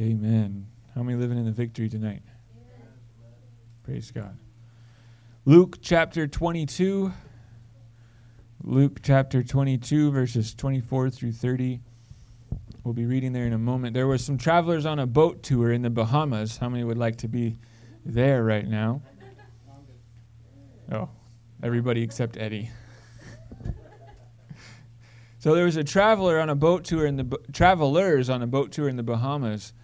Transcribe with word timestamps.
Amen. 0.00 0.66
How 0.94 1.02
many 1.02 1.18
living 1.18 1.36
in 1.36 1.44
the 1.44 1.50
victory 1.50 1.90
tonight? 1.90 2.22
Praise 3.82 4.10
God. 4.10 4.38
Luke 5.44 5.76
chapter 5.82 6.26
22. 6.26 7.12
Luke 8.62 9.00
chapter 9.02 9.42
22, 9.42 10.10
verses 10.10 10.54
24 10.54 11.10
through 11.10 11.32
30. 11.32 11.80
We'll 12.82 12.94
be 12.94 13.04
reading 13.04 13.34
there 13.34 13.44
in 13.44 13.52
a 13.52 13.58
moment. 13.58 13.92
There 13.92 14.06
were 14.06 14.16
some 14.16 14.38
travelers 14.38 14.86
on 14.86 14.98
a 14.98 15.06
boat 15.06 15.42
tour 15.42 15.70
in 15.70 15.82
the 15.82 15.90
Bahamas. 15.90 16.56
How 16.56 16.70
many 16.70 16.82
would 16.82 16.96
like 16.96 17.16
to 17.16 17.28
be 17.28 17.58
there 18.06 18.42
right 18.42 18.66
now? 18.66 19.02
Oh, 20.90 21.10
everybody 21.62 22.02
except 22.02 22.38
Eddie. 22.38 22.70
so 25.40 25.54
there 25.54 25.66
was 25.66 25.76
a 25.76 25.84
traveler 25.84 26.40
on 26.40 26.48
a 26.48 26.54
boat 26.54 26.84
tour 26.84 27.04
in 27.04 27.16
the 27.16 27.38
travelers 27.52 28.30
on 28.30 28.40
a 28.40 28.46
boat 28.46 28.72
tour 28.72 28.88
in 28.88 28.96
the 28.96 29.02
Bahamas 29.02 29.74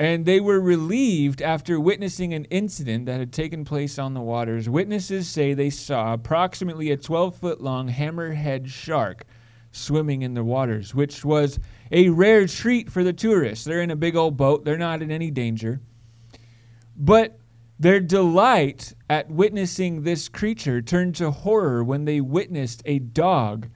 and 0.00 0.24
they 0.24 0.40
were 0.40 0.58
relieved 0.58 1.42
after 1.42 1.78
witnessing 1.78 2.32
an 2.32 2.46
incident 2.46 3.04
that 3.04 3.20
had 3.20 3.34
taken 3.34 3.66
place 3.66 3.98
on 3.98 4.14
the 4.14 4.20
waters. 4.20 4.66
Witnesses 4.66 5.28
say 5.28 5.52
they 5.52 5.68
saw 5.68 6.14
approximately 6.14 6.90
a 6.90 6.96
12 6.96 7.36
foot 7.36 7.60
long 7.60 7.86
hammerhead 7.86 8.66
shark 8.66 9.26
swimming 9.72 10.22
in 10.22 10.32
the 10.32 10.42
waters, 10.42 10.94
which 10.94 11.22
was 11.22 11.58
a 11.92 12.08
rare 12.08 12.46
treat 12.46 12.90
for 12.90 13.04
the 13.04 13.12
tourists. 13.12 13.66
They're 13.66 13.82
in 13.82 13.90
a 13.90 13.96
big 13.96 14.16
old 14.16 14.38
boat, 14.38 14.64
they're 14.64 14.78
not 14.78 15.02
in 15.02 15.10
any 15.10 15.30
danger. 15.30 15.82
But 16.96 17.38
their 17.78 18.00
delight 18.00 18.94
at 19.10 19.30
witnessing 19.30 20.02
this 20.02 20.30
creature 20.30 20.80
turned 20.80 21.14
to 21.16 21.30
horror 21.30 21.84
when 21.84 22.06
they 22.06 22.22
witnessed 22.22 22.80
a 22.86 23.00
dog 23.00 23.68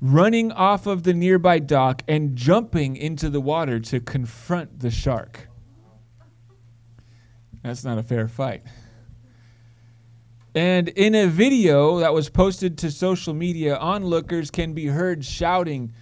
running 0.00 0.52
off 0.52 0.86
of 0.86 1.02
the 1.02 1.12
nearby 1.12 1.58
dock 1.58 2.02
and 2.08 2.34
jumping 2.34 2.96
into 2.96 3.28
the 3.28 3.42
water 3.42 3.78
to 3.78 4.00
confront 4.00 4.80
the 4.80 4.90
shark. 4.90 5.49
That's 7.62 7.84
not 7.84 7.98
a 7.98 8.02
fair 8.02 8.28
fight. 8.28 8.62
And 10.54 10.88
in 10.88 11.14
a 11.14 11.26
video 11.26 12.00
that 12.00 12.12
was 12.12 12.28
posted 12.28 12.78
to 12.78 12.90
social 12.90 13.34
media, 13.34 13.76
onlookers 13.76 14.50
can 14.50 14.72
be 14.72 14.86
heard 14.86 15.24
shouting 15.24 15.92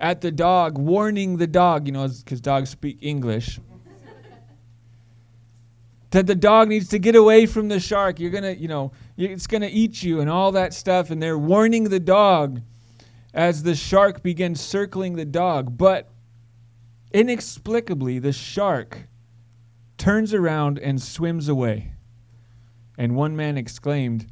at 0.00 0.20
the 0.20 0.30
dog, 0.30 0.78
warning 0.78 1.36
the 1.36 1.46
dog, 1.46 1.86
you 1.86 1.92
know, 1.92 2.08
because 2.08 2.40
dogs 2.40 2.70
speak 2.70 2.98
English, 3.02 3.60
that 6.10 6.26
the 6.26 6.34
dog 6.34 6.68
needs 6.68 6.88
to 6.88 6.98
get 6.98 7.16
away 7.16 7.44
from 7.44 7.68
the 7.68 7.80
shark. 7.80 8.18
You're 8.18 8.30
going 8.30 8.44
to, 8.44 8.56
you 8.56 8.68
know, 8.68 8.92
it's 9.18 9.46
going 9.46 9.62
to 9.62 9.70
eat 9.70 10.02
you 10.02 10.20
and 10.20 10.30
all 10.30 10.52
that 10.52 10.72
stuff. 10.72 11.10
And 11.10 11.22
they're 11.22 11.38
warning 11.38 11.84
the 11.84 12.00
dog 12.00 12.62
as 13.34 13.62
the 13.62 13.74
shark 13.74 14.22
begins 14.22 14.60
circling 14.60 15.16
the 15.16 15.26
dog. 15.26 15.76
But 15.76 16.08
inexplicably, 17.12 18.20
the 18.20 18.32
shark 18.32 19.06
turns 19.98 20.32
around 20.32 20.78
and 20.78 21.00
swims 21.00 21.48
away. 21.48 21.92
And 22.96 23.14
one 23.14 23.36
man 23.36 23.58
exclaimed, 23.58 24.26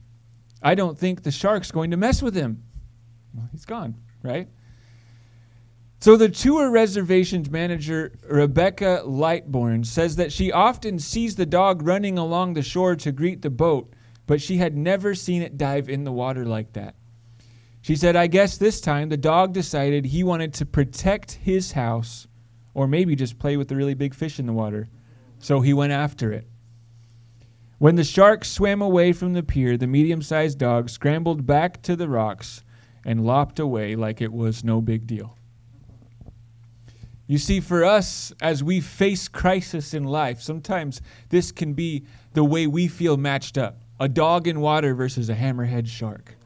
I 0.62 0.74
don't 0.74 0.98
think 0.98 1.22
the 1.22 1.30
shark's 1.30 1.70
going 1.70 1.90
to 1.90 1.96
mess 1.96 2.22
with 2.22 2.34
him. 2.34 2.64
Well, 3.34 3.48
he's 3.52 3.64
gone, 3.64 3.96
right? 4.22 4.48
So 6.00 6.16
the 6.16 6.28
tour 6.28 6.70
reservations 6.70 7.50
manager, 7.50 8.12
Rebecca 8.28 9.02
Lightborn, 9.04 9.84
says 9.84 10.16
that 10.16 10.32
she 10.32 10.52
often 10.52 10.98
sees 10.98 11.36
the 11.36 11.46
dog 11.46 11.82
running 11.82 12.18
along 12.18 12.54
the 12.54 12.62
shore 12.62 12.96
to 12.96 13.12
greet 13.12 13.42
the 13.42 13.50
boat, 13.50 13.92
but 14.26 14.40
she 14.40 14.56
had 14.56 14.76
never 14.76 15.14
seen 15.14 15.42
it 15.42 15.56
dive 15.56 15.88
in 15.88 16.04
the 16.04 16.12
water 16.12 16.44
like 16.44 16.72
that. 16.74 16.94
She 17.80 17.96
said, 17.96 18.16
I 18.16 18.26
guess 18.26 18.58
this 18.58 18.80
time 18.80 19.08
the 19.08 19.16
dog 19.16 19.52
decided 19.52 20.04
he 20.04 20.24
wanted 20.24 20.54
to 20.54 20.66
protect 20.66 21.32
his 21.32 21.72
house 21.72 22.26
or 22.74 22.86
maybe 22.86 23.14
just 23.14 23.38
play 23.38 23.56
with 23.56 23.68
the 23.68 23.76
really 23.76 23.94
big 23.94 24.14
fish 24.14 24.38
in 24.38 24.46
the 24.46 24.52
water. 24.52 24.88
So 25.38 25.60
he 25.60 25.72
went 25.72 25.92
after 25.92 26.32
it. 26.32 26.46
When 27.78 27.96
the 27.96 28.04
shark 28.04 28.44
swam 28.44 28.80
away 28.80 29.12
from 29.12 29.34
the 29.34 29.42
pier, 29.42 29.76
the 29.76 29.86
medium 29.86 30.22
sized 30.22 30.58
dog 30.58 30.88
scrambled 30.88 31.46
back 31.46 31.82
to 31.82 31.94
the 31.94 32.08
rocks 32.08 32.62
and 33.04 33.26
lopped 33.26 33.58
away 33.58 33.96
like 33.96 34.20
it 34.20 34.32
was 34.32 34.64
no 34.64 34.80
big 34.80 35.06
deal. 35.06 35.36
You 37.26 37.38
see, 37.38 37.60
for 37.60 37.84
us, 37.84 38.32
as 38.40 38.62
we 38.62 38.80
face 38.80 39.28
crisis 39.28 39.94
in 39.94 40.04
life, 40.04 40.40
sometimes 40.40 41.02
this 41.28 41.50
can 41.52 41.74
be 41.74 42.06
the 42.34 42.44
way 42.44 42.66
we 42.66 42.88
feel 42.88 43.16
matched 43.16 43.58
up 43.58 43.78
a 43.98 44.08
dog 44.08 44.46
in 44.46 44.60
water 44.60 44.94
versus 44.94 45.30
a 45.30 45.34
hammerhead 45.34 45.86
shark. 45.86 46.36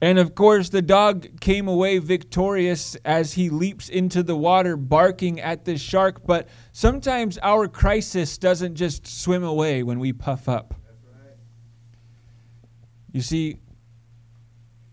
And 0.00 0.18
of 0.18 0.34
course, 0.34 0.68
the 0.68 0.82
dog 0.82 1.40
came 1.40 1.68
away 1.68 1.98
victorious 1.98 2.96
as 3.04 3.32
he 3.32 3.48
leaps 3.48 3.88
into 3.88 4.22
the 4.22 4.36
water, 4.36 4.76
barking 4.76 5.40
at 5.40 5.64
the 5.64 5.78
shark. 5.78 6.26
But 6.26 6.48
sometimes 6.72 7.38
our 7.38 7.66
crisis 7.66 8.36
doesn't 8.36 8.74
just 8.74 9.06
swim 9.06 9.42
away 9.42 9.82
when 9.82 9.98
we 9.98 10.12
puff 10.12 10.48
up. 10.48 10.74
You 13.10 13.22
see, 13.22 13.56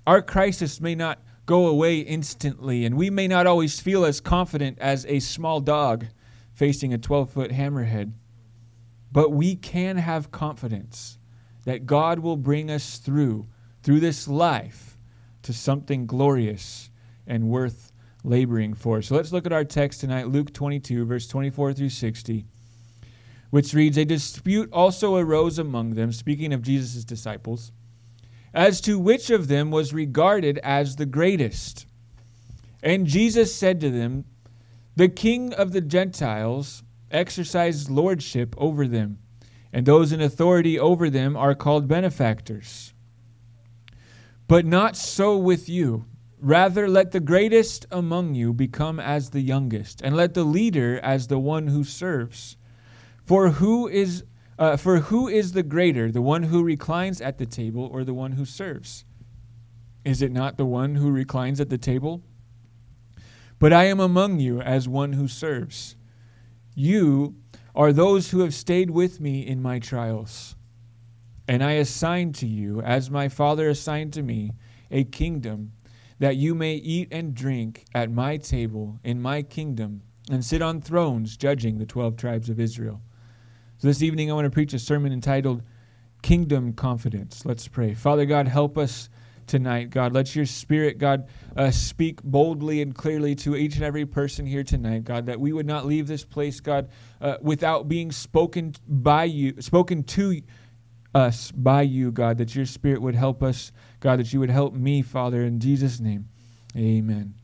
our 0.07 0.21
crisis 0.21 0.79
may 0.79 0.95
not 0.95 1.19
go 1.45 1.67
away 1.67 1.99
instantly, 1.99 2.85
and 2.85 2.95
we 2.95 3.09
may 3.09 3.27
not 3.27 3.45
always 3.45 3.81
feel 3.81 4.05
as 4.05 4.21
confident 4.21 4.79
as 4.79 5.05
a 5.07 5.19
small 5.19 5.59
dog 5.59 6.05
facing 6.53 6.93
a 6.93 6.97
12 6.97 7.29
foot 7.29 7.51
hammerhead. 7.51 8.13
But 9.11 9.31
we 9.31 9.57
can 9.57 9.97
have 9.97 10.31
confidence 10.31 11.17
that 11.65 11.85
God 11.85 12.19
will 12.19 12.37
bring 12.37 12.71
us 12.71 12.97
through, 12.97 13.47
through 13.83 13.99
this 13.99 14.29
life 14.29 14.92
to 15.43 15.53
something 15.53 16.05
glorious 16.05 16.89
and 17.27 17.47
worth 17.47 17.91
laboring 18.23 18.73
for. 18.73 19.01
So 19.01 19.15
let's 19.15 19.31
look 19.31 19.45
at 19.45 19.53
our 19.53 19.65
text 19.65 20.01
tonight, 20.01 20.29
Luke 20.29 20.53
22, 20.53 21.05
verse 21.05 21.27
24 21.27 21.73
through 21.73 21.89
60, 21.89 22.45
which 23.49 23.73
reads 23.73 23.97
A 23.97 24.05
dispute 24.05 24.69
also 24.71 25.17
arose 25.17 25.59
among 25.59 25.91
them, 25.91 26.11
speaking 26.11 26.53
of 26.53 26.61
Jesus' 26.61 27.03
disciples, 27.03 27.71
as 28.53 28.81
to 28.81 28.99
which 28.99 29.29
of 29.29 29.47
them 29.47 29.71
was 29.71 29.93
regarded 29.93 30.57
as 30.59 30.95
the 30.95 31.05
greatest. 31.05 31.85
And 32.81 33.07
Jesus 33.07 33.53
said 33.53 33.79
to 33.81 33.89
them, 33.89 34.25
The 34.95 35.09
king 35.09 35.53
of 35.53 35.73
the 35.73 35.81
Gentiles 35.81 36.83
exercises 37.11 37.89
lordship 37.89 38.55
over 38.57 38.87
them, 38.87 39.19
and 39.71 39.85
those 39.85 40.11
in 40.11 40.21
authority 40.21 40.79
over 40.79 41.09
them 41.09 41.35
are 41.35 41.55
called 41.55 41.87
benefactors. 41.87 42.92
But 44.53 44.67
not 44.67 44.95
so 44.95 45.35
with 45.35 45.67
you. 45.67 46.05
Rather, 46.39 46.87
let 46.87 47.09
the 47.09 47.19
greatest 47.19 47.87
among 47.89 48.35
you 48.35 48.53
become 48.53 48.99
as 48.99 49.31
the 49.31 49.41
youngest, 49.41 49.99
and 50.03 50.15
let 50.15 50.35
the 50.35 50.43
leader 50.43 50.99
as 50.99 51.25
the 51.25 51.39
one 51.39 51.65
who 51.65 51.83
serves. 51.83 52.55
For 53.25 53.49
who 53.49 53.87
is 53.87 54.23
uh, 54.59 54.77
for 54.77 54.99
who 54.99 55.27
is 55.27 55.53
the 55.53 55.63
greater, 55.63 56.11
the 56.11 56.21
one 56.21 56.43
who 56.43 56.63
reclines 56.63 57.19
at 57.19 57.39
the 57.39 57.47
table 57.47 57.89
or 57.91 58.03
the 58.03 58.13
one 58.13 58.33
who 58.33 58.45
serves? 58.45 59.05
Is 60.05 60.21
it 60.21 60.31
not 60.31 60.57
the 60.57 60.67
one 60.67 60.93
who 60.93 61.09
reclines 61.09 61.59
at 61.59 61.71
the 61.71 61.79
table? 61.79 62.21
But 63.57 63.73
I 63.73 63.85
am 63.85 63.99
among 63.99 64.39
you 64.39 64.61
as 64.61 64.87
one 64.87 65.13
who 65.13 65.27
serves. 65.27 65.95
You 66.75 67.37
are 67.73 67.91
those 67.91 68.29
who 68.29 68.41
have 68.41 68.53
stayed 68.53 68.91
with 68.91 69.19
me 69.19 69.47
in 69.47 69.63
my 69.63 69.79
trials. 69.79 70.55
And 71.47 71.63
I 71.63 71.73
assign 71.73 72.31
to 72.33 72.47
you, 72.47 72.81
as 72.81 73.11
my 73.11 73.27
Father 73.29 73.67
assigned 73.69 74.13
to 74.13 74.23
me, 74.23 74.51
a 74.89 75.03
kingdom, 75.03 75.73
that 76.19 76.37
you 76.37 76.55
may 76.55 76.75
eat 76.75 77.09
and 77.11 77.33
drink 77.33 77.85
at 77.93 78.11
my 78.11 78.37
table 78.37 78.99
in 79.03 79.21
my 79.21 79.41
kingdom, 79.41 80.01
and 80.31 80.45
sit 80.45 80.61
on 80.61 80.79
thrones 80.79 81.35
judging 81.35 81.77
the 81.77 81.85
twelve 81.85 82.15
tribes 82.15 82.49
of 82.49 82.59
Israel. 82.59 83.01
So 83.77 83.87
this 83.87 84.01
evening 84.01 84.31
I 84.31 84.35
want 84.35 84.45
to 84.45 84.51
preach 84.51 84.73
a 84.73 84.79
sermon 84.79 85.11
entitled 85.11 85.63
Kingdom 86.21 86.71
Confidence. 86.71 87.45
Let's 87.45 87.67
pray. 87.67 87.93
Father 87.93 88.25
God, 88.25 88.47
help 88.47 88.77
us 88.77 89.09
tonight, 89.45 89.89
God. 89.89 90.13
Let 90.13 90.33
your 90.33 90.45
spirit, 90.45 90.97
God, 90.97 91.27
uh, 91.57 91.69
speak 91.71 92.23
boldly 92.23 92.81
and 92.81 92.95
clearly 92.95 93.35
to 93.35 93.57
each 93.57 93.75
and 93.75 93.83
every 93.83 94.05
person 94.05 94.45
here 94.45 94.63
tonight, 94.63 95.03
God, 95.03 95.25
that 95.25 95.37
we 95.37 95.51
would 95.51 95.65
not 95.65 95.85
leave 95.85 96.07
this 96.07 96.23
place, 96.23 96.61
God, 96.61 96.87
uh, 97.19 97.35
without 97.41 97.89
being 97.89 98.13
spoken 98.13 98.73
by 98.87 99.25
you, 99.25 99.61
spoken 99.61 100.03
to 100.03 100.41
us 101.13 101.51
by 101.51 101.83
you, 101.83 102.11
God, 102.11 102.37
that 102.39 102.55
your 102.55 102.65
Spirit 102.65 103.01
would 103.01 103.15
help 103.15 103.43
us, 103.43 103.71
God, 103.99 104.19
that 104.19 104.33
you 104.33 104.39
would 104.39 104.49
help 104.49 104.73
me, 104.73 105.01
Father, 105.01 105.43
in 105.43 105.59
Jesus' 105.59 105.99
name. 105.99 106.27
Amen. 106.75 107.35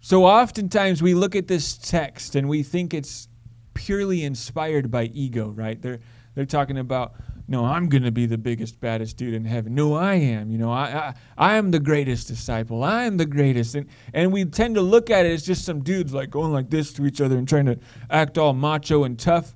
So 0.00 0.24
oftentimes 0.24 1.02
we 1.02 1.14
look 1.14 1.36
at 1.36 1.46
this 1.46 1.76
text 1.76 2.34
and 2.34 2.48
we 2.48 2.62
think 2.62 2.94
it's 2.94 3.28
purely 3.74 4.24
inspired 4.24 4.90
by 4.90 5.04
ego, 5.04 5.48
right? 5.50 5.80
They're 5.80 6.00
they're 6.34 6.46
talking 6.46 6.78
about, 6.78 7.14
no, 7.48 7.64
I'm 7.64 7.88
going 7.88 8.04
to 8.04 8.12
be 8.12 8.24
the 8.24 8.38
biggest, 8.38 8.80
baddest 8.80 9.16
dude 9.16 9.34
in 9.34 9.44
heaven. 9.44 9.74
No, 9.74 9.94
I 9.94 10.14
am. 10.14 10.48
You 10.50 10.58
know, 10.58 10.70
I, 10.70 10.84
I 10.84 11.14
I 11.36 11.56
am 11.56 11.70
the 11.70 11.80
greatest 11.80 12.28
disciple. 12.28 12.84
I 12.84 13.04
am 13.04 13.16
the 13.16 13.26
greatest. 13.26 13.74
And 13.74 13.88
and 14.14 14.32
we 14.32 14.44
tend 14.44 14.76
to 14.76 14.80
look 14.80 15.10
at 15.10 15.26
it 15.26 15.32
as 15.32 15.44
just 15.44 15.64
some 15.64 15.82
dudes 15.82 16.14
like 16.14 16.30
going 16.30 16.52
like 16.52 16.70
this 16.70 16.92
to 16.94 17.04
each 17.04 17.20
other 17.20 17.36
and 17.36 17.48
trying 17.48 17.66
to 17.66 17.78
act 18.10 18.38
all 18.38 18.52
macho 18.52 19.04
and 19.04 19.18
tough 19.18 19.54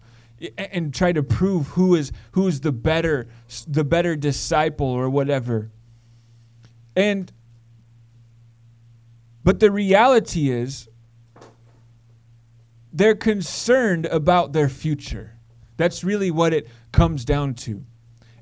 and 0.56 0.94
try 0.94 1.12
to 1.12 1.22
prove 1.22 1.68
who 1.68 1.94
is 1.94 2.12
who's 2.32 2.60
the 2.60 2.72
better 2.72 3.28
the 3.66 3.84
better 3.84 4.16
disciple 4.16 4.86
or 4.86 5.08
whatever. 5.08 5.70
And 6.96 7.32
but 9.42 9.60
the 9.60 9.70
reality 9.70 10.50
is 10.50 10.88
they're 12.92 13.14
concerned 13.14 14.06
about 14.06 14.52
their 14.52 14.68
future. 14.68 15.32
That's 15.76 16.04
really 16.04 16.30
what 16.30 16.54
it 16.54 16.68
comes 16.92 17.24
down 17.24 17.54
to. 17.54 17.84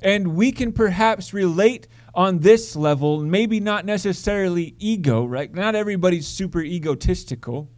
And 0.02 0.34
we 0.34 0.52
can 0.52 0.72
perhaps 0.72 1.32
relate 1.32 1.88
on 2.14 2.40
this 2.40 2.76
level, 2.76 3.20
maybe 3.20 3.60
not 3.60 3.86
necessarily 3.86 4.74
ego, 4.78 5.24
right? 5.24 5.52
Not 5.52 5.74
everybody's 5.74 6.26
super 6.26 6.60
egotistical. 6.60 7.70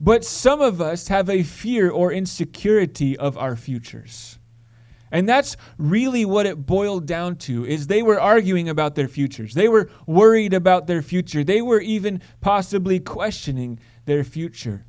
But 0.00 0.24
some 0.24 0.60
of 0.60 0.80
us 0.80 1.08
have 1.08 1.28
a 1.28 1.42
fear 1.42 1.90
or 1.90 2.12
insecurity 2.12 3.16
of 3.18 3.36
our 3.36 3.54
futures. 3.54 4.38
And 5.12 5.28
that's 5.28 5.56
really 5.76 6.24
what 6.24 6.46
it 6.46 6.66
boiled 6.66 7.06
down 7.06 7.36
to 7.36 7.66
is 7.66 7.86
they 7.86 8.02
were 8.02 8.20
arguing 8.20 8.68
about 8.68 8.94
their 8.94 9.08
futures. 9.08 9.54
They 9.54 9.68
were 9.68 9.90
worried 10.06 10.54
about 10.54 10.86
their 10.86 11.02
future. 11.02 11.42
They 11.42 11.60
were 11.60 11.80
even 11.80 12.22
possibly 12.40 13.00
questioning 13.00 13.80
their 14.04 14.24
future. 14.24 14.86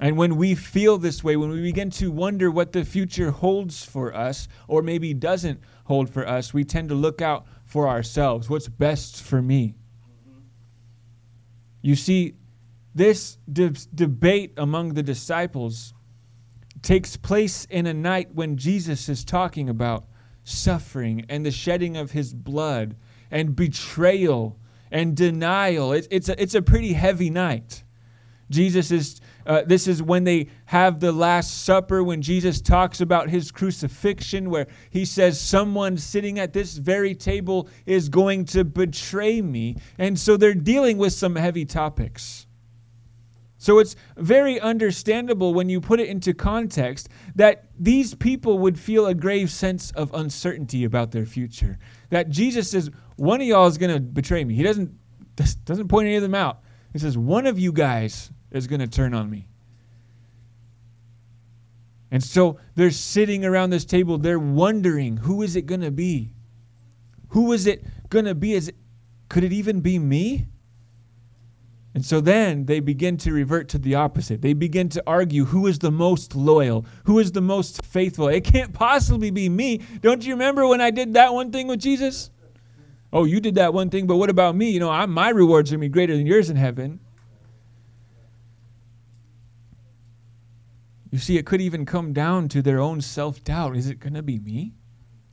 And 0.00 0.16
when 0.16 0.36
we 0.36 0.54
feel 0.54 0.98
this 0.98 1.22
way, 1.22 1.36
when 1.36 1.50
we 1.50 1.60
begin 1.60 1.90
to 1.90 2.10
wonder 2.10 2.50
what 2.50 2.72
the 2.72 2.84
future 2.84 3.30
holds 3.30 3.84
for 3.84 4.14
us, 4.14 4.48
or 4.66 4.82
maybe 4.82 5.12
doesn't 5.14 5.60
hold 5.84 6.10
for 6.10 6.26
us, 6.26 6.54
we 6.54 6.64
tend 6.64 6.88
to 6.88 6.94
look 6.94 7.20
out 7.20 7.46
for 7.66 7.86
ourselves. 7.86 8.48
What's 8.48 8.68
best 8.68 9.22
for 9.22 9.42
me? 9.42 9.74
You 11.82 11.94
see, 11.96 12.34
this 12.94 13.38
de- 13.52 13.70
debate 13.94 14.54
among 14.56 14.94
the 14.94 15.02
disciples 15.02 15.94
takes 16.82 17.16
place 17.16 17.66
in 17.66 17.86
a 17.86 17.94
night 17.94 18.34
when 18.34 18.56
Jesus 18.56 19.08
is 19.08 19.24
talking 19.24 19.68
about 19.68 20.06
suffering 20.44 21.24
and 21.28 21.44
the 21.44 21.50
shedding 21.50 21.96
of 21.96 22.10
his 22.10 22.32
blood 22.34 22.96
and 23.30 23.54
betrayal 23.54 24.58
and 24.90 25.16
denial. 25.16 25.92
It, 25.92 26.08
it's, 26.10 26.28
a, 26.28 26.40
it's 26.42 26.54
a 26.54 26.62
pretty 26.62 26.92
heavy 26.92 27.30
night. 27.30 27.84
Jesus 28.50 28.90
is 28.90 29.20
uh, 29.46 29.62
this 29.66 29.88
is 29.88 30.02
when 30.02 30.24
they 30.24 30.48
have 30.66 31.00
the 31.00 31.12
Last 31.12 31.64
Supper, 31.64 32.04
when 32.04 32.22
Jesus 32.22 32.60
talks 32.60 33.00
about 33.00 33.30
his 33.30 33.50
crucifixion, 33.50 34.50
where 34.50 34.66
he 34.90 35.04
says, 35.04 35.40
Someone 35.40 35.96
sitting 35.96 36.38
at 36.38 36.52
this 36.52 36.76
very 36.76 37.14
table 37.14 37.68
is 37.86 38.08
going 38.08 38.44
to 38.46 38.64
betray 38.64 39.40
me. 39.40 39.76
And 39.98 40.18
so 40.18 40.36
they're 40.36 40.54
dealing 40.54 40.98
with 40.98 41.12
some 41.12 41.36
heavy 41.36 41.64
topics. 41.64 42.46
So 43.60 43.78
it's 43.78 43.94
very 44.16 44.58
understandable 44.58 45.52
when 45.52 45.68
you 45.68 45.82
put 45.82 46.00
it 46.00 46.08
into 46.08 46.32
context 46.32 47.10
that 47.34 47.66
these 47.78 48.14
people 48.14 48.58
would 48.60 48.78
feel 48.78 49.06
a 49.06 49.14
grave 49.14 49.50
sense 49.50 49.90
of 49.90 50.14
uncertainty 50.14 50.84
about 50.84 51.10
their 51.10 51.26
future. 51.26 51.78
That 52.08 52.30
Jesus 52.30 52.70
says, 52.70 52.90
One 53.16 53.42
of 53.42 53.46
y'all 53.46 53.66
is 53.66 53.76
going 53.76 53.92
to 53.92 54.00
betray 54.00 54.44
me. 54.44 54.54
He 54.54 54.62
doesn't, 54.62 54.90
doesn't 55.66 55.88
point 55.88 56.06
any 56.06 56.16
of 56.16 56.22
them 56.22 56.34
out. 56.34 56.62
He 56.94 56.98
says, 56.98 57.18
One 57.18 57.46
of 57.46 57.58
you 57.58 57.70
guys 57.70 58.30
is 58.50 58.66
going 58.66 58.80
to 58.80 58.88
turn 58.88 59.12
on 59.12 59.28
me. 59.28 59.46
And 62.10 62.24
so 62.24 62.58
they're 62.76 62.90
sitting 62.90 63.44
around 63.44 63.68
this 63.68 63.84
table, 63.84 64.16
they're 64.16 64.38
wondering, 64.38 65.18
who 65.18 65.42
is 65.42 65.54
it 65.54 65.66
going 65.66 65.82
to 65.82 65.90
be? 65.90 66.32
Who 67.28 67.52
is 67.52 67.66
it 67.66 67.84
going 68.08 68.24
to 68.24 68.34
be? 68.34 68.54
Is 68.54 68.68
it, 68.68 68.76
could 69.28 69.44
it 69.44 69.52
even 69.52 69.82
be 69.82 69.98
me? 69.98 70.46
And 71.92 72.04
so 72.04 72.20
then 72.20 72.66
they 72.66 72.78
begin 72.78 73.16
to 73.18 73.32
revert 73.32 73.68
to 73.70 73.78
the 73.78 73.96
opposite. 73.96 74.42
They 74.42 74.52
begin 74.52 74.88
to 74.90 75.02
argue 75.06 75.44
who 75.46 75.66
is 75.66 75.80
the 75.80 75.90
most 75.90 76.36
loyal, 76.36 76.86
who 77.04 77.18
is 77.18 77.32
the 77.32 77.40
most 77.40 77.84
faithful. 77.84 78.28
It 78.28 78.44
can't 78.44 78.72
possibly 78.72 79.30
be 79.30 79.48
me. 79.48 79.80
Don't 80.00 80.24
you 80.24 80.34
remember 80.34 80.66
when 80.68 80.80
I 80.80 80.90
did 80.90 81.14
that 81.14 81.34
one 81.34 81.50
thing 81.50 81.66
with 81.66 81.80
Jesus? 81.80 82.30
Oh, 83.12 83.24
you 83.24 83.40
did 83.40 83.56
that 83.56 83.74
one 83.74 83.90
thing, 83.90 84.06
but 84.06 84.16
what 84.16 84.30
about 84.30 84.54
me? 84.54 84.70
You 84.70 84.78
know, 84.78 84.90
I'm, 84.90 85.10
my 85.10 85.30
rewards 85.30 85.72
are 85.72 85.76
going 85.76 85.80
to 85.80 85.88
be 85.88 85.92
greater 85.92 86.16
than 86.16 86.26
yours 86.26 86.48
in 86.48 86.56
heaven. 86.56 87.00
You 91.10 91.18
see, 91.18 91.36
it 91.36 91.44
could 91.44 91.60
even 91.60 91.84
come 91.86 92.12
down 92.12 92.48
to 92.50 92.62
their 92.62 92.78
own 92.78 93.00
self 93.00 93.42
doubt. 93.42 93.76
Is 93.76 93.88
it 93.88 93.98
going 93.98 94.14
to 94.14 94.22
be 94.22 94.38
me? 94.38 94.74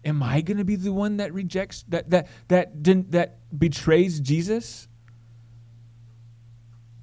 Am 0.03 0.23
I 0.23 0.41
going 0.41 0.57
to 0.57 0.65
be 0.65 0.75
the 0.75 0.93
one 0.93 1.17
that 1.17 1.33
rejects, 1.33 1.83
that, 1.89 2.09
that, 2.09 2.27
that, 2.47 2.83
that, 2.83 3.11
that 3.11 3.59
betrays 3.59 4.19
Jesus? 4.19 4.87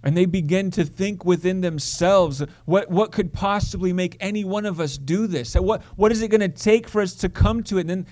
And 0.04 0.14
they 0.14 0.26
begin 0.26 0.70
to 0.72 0.84
think 0.84 1.24
within 1.24 1.62
themselves 1.62 2.42
what, 2.66 2.90
what 2.90 3.10
could 3.10 3.32
possibly 3.32 3.90
make 3.90 4.18
any 4.20 4.44
one 4.44 4.66
of 4.66 4.78
us 4.78 4.98
do 4.98 5.26
this? 5.26 5.54
What, 5.54 5.82
what 5.96 6.12
is 6.12 6.20
it 6.20 6.28
going 6.28 6.42
to 6.42 6.48
take 6.48 6.88
for 6.88 7.00
us 7.00 7.14
to 7.16 7.30
come 7.30 7.62
to 7.64 7.78
it? 7.78 7.88
And 7.88 7.90
then, 7.90 8.06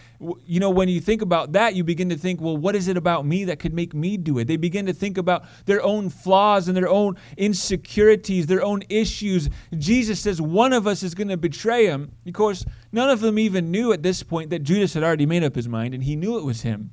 you 0.46 0.58
know, 0.58 0.70
when 0.70 0.88
you 0.88 1.02
think 1.02 1.20
about 1.20 1.52
that, 1.52 1.74
you 1.74 1.84
begin 1.84 2.08
to 2.08 2.16
think, 2.16 2.40
well, 2.40 2.56
what 2.56 2.74
is 2.74 2.88
it 2.88 2.96
about 2.96 3.26
me 3.26 3.44
that 3.44 3.58
could 3.58 3.74
make 3.74 3.92
me 3.92 4.16
do 4.16 4.38
it? 4.38 4.46
They 4.46 4.56
begin 4.56 4.86
to 4.86 4.94
think 4.94 5.18
about 5.18 5.44
their 5.66 5.82
own 5.82 6.08
flaws 6.08 6.66
and 6.66 6.74
their 6.74 6.88
own 6.88 7.18
insecurities, 7.36 8.46
their 8.46 8.64
own 8.64 8.82
issues. 8.88 9.50
Jesus 9.76 10.18
says 10.18 10.40
one 10.40 10.72
of 10.72 10.86
us 10.86 11.02
is 11.02 11.14
going 11.14 11.28
to 11.28 11.36
betray 11.36 11.84
him. 11.84 12.10
Of 12.26 12.32
course, 12.32 12.64
none 12.90 13.10
of 13.10 13.20
them 13.20 13.38
even 13.38 13.70
knew 13.70 13.92
at 13.92 14.02
this 14.02 14.22
point 14.22 14.48
that 14.48 14.62
Judas 14.62 14.94
had 14.94 15.02
already 15.02 15.26
made 15.26 15.44
up 15.44 15.54
his 15.54 15.68
mind 15.68 15.92
and 15.92 16.02
he 16.02 16.16
knew 16.16 16.38
it 16.38 16.44
was 16.44 16.62
him. 16.62 16.90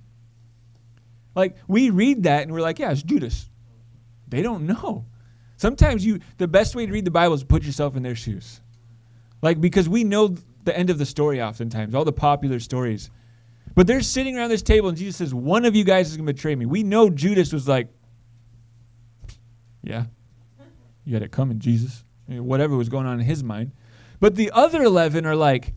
Like, 1.35 1.55
we 1.69 1.89
read 1.89 2.23
that 2.23 2.43
and 2.43 2.51
we're 2.51 2.59
like, 2.59 2.79
yeah, 2.79 2.91
it's 2.91 3.01
Judas. 3.01 3.49
They 4.29 4.41
don't 4.41 4.65
know. 4.65 5.05
Sometimes 5.57 6.05
you 6.05 6.19
the 6.37 6.47
best 6.47 6.75
way 6.75 6.85
to 6.85 6.91
read 6.91 7.05
the 7.05 7.11
Bible 7.11 7.35
is 7.35 7.43
put 7.43 7.63
yourself 7.63 7.95
in 7.95 8.03
their 8.03 8.15
shoes. 8.15 8.61
Like 9.41 9.59
because 9.59 9.89
we 9.89 10.03
know 10.03 10.35
the 10.63 10.77
end 10.77 10.89
of 10.89 10.97
the 10.97 11.05
story 11.05 11.41
oftentimes, 11.41 11.95
all 11.95 12.05
the 12.05 12.11
popular 12.11 12.59
stories. 12.59 13.09
But 13.75 13.87
they're 13.87 14.01
sitting 14.01 14.37
around 14.37 14.49
this 14.49 14.61
table 14.61 14.89
and 14.89 14.97
Jesus 14.97 15.17
says, 15.17 15.33
One 15.33 15.65
of 15.65 15.75
you 15.75 15.83
guys 15.83 16.09
is 16.11 16.17
gonna 16.17 16.31
betray 16.31 16.55
me. 16.55 16.65
We 16.65 16.83
know 16.83 17.09
Judas 17.09 17.51
was 17.51 17.67
like, 17.67 17.89
Yeah. 19.83 20.05
You 21.05 21.13
had 21.15 21.23
it 21.23 21.31
coming, 21.31 21.59
Jesus. 21.59 22.03
I 22.27 22.33
mean, 22.33 22.45
whatever 22.45 22.75
was 22.75 22.89
going 22.89 23.07
on 23.07 23.19
in 23.19 23.25
his 23.25 23.43
mind. 23.43 23.71
But 24.19 24.35
the 24.35 24.51
other 24.51 24.83
eleven 24.83 25.25
are 25.25 25.35
like, 25.35 25.73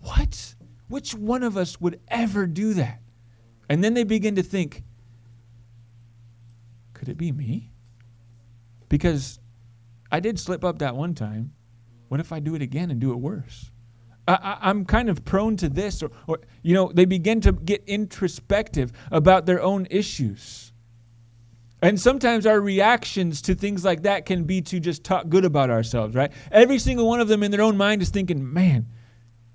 What? 0.00 0.54
Which 0.88 1.14
one 1.14 1.42
of 1.42 1.56
us 1.56 1.80
would 1.80 2.00
ever 2.08 2.46
do 2.46 2.74
that? 2.74 3.00
And 3.68 3.82
then 3.82 3.94
they 3.94 4.04
begin 4.04 4.36
to 4.36 4.42
think, 4.42 4.83
could 7.04 7.10
it 7.10 7.18
be 7.18 7.32
me? 7.32 7.70
Because 8.88 9.38
I 10.10 10.20
did 10.20 10.38
slip 10.38 10.64
up 10.64 10.78
that 10.78 10.96
one 10.96 11.14
time. 11.14 11.52
What 12.08 12.18
if 12.18 12.32
I 12.32 12.40
do 12.40 12.54
it 12.54 12.62
again 12.62 12.90
and 12.90 12.98
do 12.98 13.12
it 13.12 13.16
worse? 13.16 13.70
I, 14.26 14.70
am 14.70 14.86
kind 14.86 15.10
of 15.10 15.22
prone 15.26 15.58
to 15.58 15.68
this, 15.68 16.02
or, 16.02 16.10
or, 16.26 16.40
you 16.62 16.72
know, 16.72 16.90
they 16.94 17.04
begin 17.04 17.42
to 17.42 17.52
get 17.52 17.84
introspective 17.86 18.90
about 19.12 19.44
their 19.44 19.60
own 19.60 19.86
issues. 19.90 20.72
And 21.82 22.00
sometimes 22.00 22.46
our 22.46 22.58
reactions 22.58 23.42
to 23.42 23.54
things 23.54 23.84
like 23.84 24.04
that 24.04 24.24
can 24.24 24.44
be 24.44 24.62
to 24.62 24.80
just 24.80 25.04
talk 25.04 25.28
good 25.28 25.44
about 25.44 25.68
ourselves, 25.68 26.14
right? 26.14 26.32
Every 26.50 26.78
single 26.78 27.06
one 27.06 27.20
of 27.20 27.28
them 27.28 27.42
in 27.42 27.50
their 27.50 27.60
own 27.60 27.76
mind 27.76 28.00
is 28.00 28.08
thinking, 28.08 28.50
man, 28.50 28.86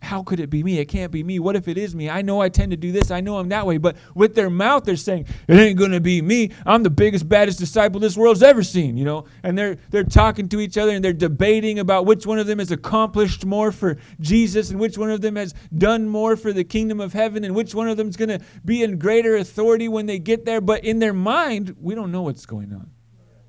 how 0.02 0.24
could 0.24 0.40
it 0.40 0.50
be 0.50 0.64
me? 0.64 0.80
It 0.80 0.86
can't 0.86 1.12
be 1.12 1.24
me. 1.24 1.40
What 1.40 1.56
if 1.56 1.68
it 1.68 1.78
is 1.78 1.94
me? 1.94 2.10
I 2.10 2.22
know 2.22 2.42
I 2.42 2.50
tend 2.50 2.72
to 2.72 2.78
do 2.78 2.92
this. 2.92 3.12
I 3.12 3.20
know 3.20 3.38
I'm 3.38 3.50
that 3.50 3.66
way. 3.66 3.78
But 3.78 3.98
with 4.16 4.34
their 4.34 4.50
mouth, 4.50 4.86
they're 4.86 4.96
saying, 4.96 5.28
it 5.48 5.56
ain't 5.56 5.78
going 5.78 5.92
to 5.92 6.00
be 6.00 6.22
me. 6.22 6.52
I'm 6.66 6.84
the 6.84 6.90
biggest, 6.90 7.28
baddest 7.28 7.60
disciple 7.60 8.00
this 8.00 8.16
world's 8.16 8.42
ever 8.42 8.64
seen, 8.64 8.96
you 8.98 9.04
know? 9.04 9.26
And 9.44 9.58
they're, 9.58 9.78
they're 9.90 10.06
talking 10.06 10.48
to 10.50 10.60
each 10.62 10.78
other 10.78 10.92
and 10.92 11.04
they're 11.04 11.12
debating 11.12 11.80
about 11.80 12.06
which 12.06 12.26
one 12.26 12.40
of 12.40 12.48
them 12.48 12.60
has 12.60 12.72
accomplished 12.72 13.46
more 13.46 13.72
for 13.72 13.98
Jesus 14.22 14.70
and 14.70 14.80
which 14.80 14.98
one 14.98 15.12
of 15.12 15.22
them 15.22 15.36
has 15.36 15.54
done 15.78 16.08
more 16.08 16.38
for 16.38 16.54
the 16.54 16.64
kingdom 16.64 17.02
of 17.02 17.12
heaven 17.12 17.44
and 17.44 17.54
which 17.54 17.76
one 17.76 17.90
of 17.90 17.98
them 17.98 18.08
is 18.08 18.16
going 18.16 18.30
to 18.30 18.40
be 18.64 18.84
in 18.84 19.00
greater 19.00 19.36
authority 19.36 19.90
when 19.90 20.06
they 20.06 20.18
get 20.18 20.46
there. 20.46 20.62
But 20.62 20.86
in 20.86 21.00
their 21.00 21.14
mind, 21.14 21.76
we 21.80 21.94
don't 21.94 22.12
know 22.12 22.22
what's 22.22 22.46
going 22.46 22.74
on. 22.74 22.90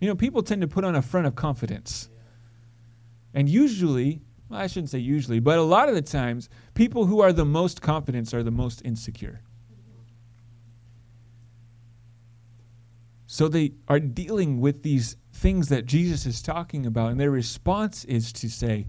You 0.00 0.08
know, 0.08 0.16
people 0.16 0.42
tend 0.42 0.62
to 0.62 0.68
put 0.68 0.84
on 0.84 0.96
a 0.96 1.02
front 1.02 1.26
of 1.26 1.36
confidence. 1.36 2.08
And 3.32 3.48
usually, 3.48 4.22
well, 4.50 4.60
I 4.60 4.66
shouldn't 4.66 4.90
say 4.90 4.98
usually, 4.98 5.38
but 5.38 5.58
a 5.58 5.62
lot 5.62 5.88
of 5.88 5.94
the 5.94 6.02
times, 6.02 6.48
people 6.74 7.06
who 7.06 7.20
are 7.20 7.32
the 7.32 7.44
most 7.44 7.80
confident 7.80 8.34
are 8.34 8.42
the 8.42 8.50
most 8.50 8.82
insecure. 8.84 9.40
So 13.28 13.46
they 13.46 13.74
are 13.86 14.00
dealing 14.00 14.60
with 14.60 14.82
these 14.82 15.16
things 15.32 15.68
that 15.68 15.86
Jesus 15.86 16.26
is 16.26 16.42
talking 16.42 16.84
about, 16.84 17.12
and 17.12 17.20
their 17.20 17.30
response 17.30 18.04
is 18.06 18.32
to 18.34 18.50
say, 18.50 18.88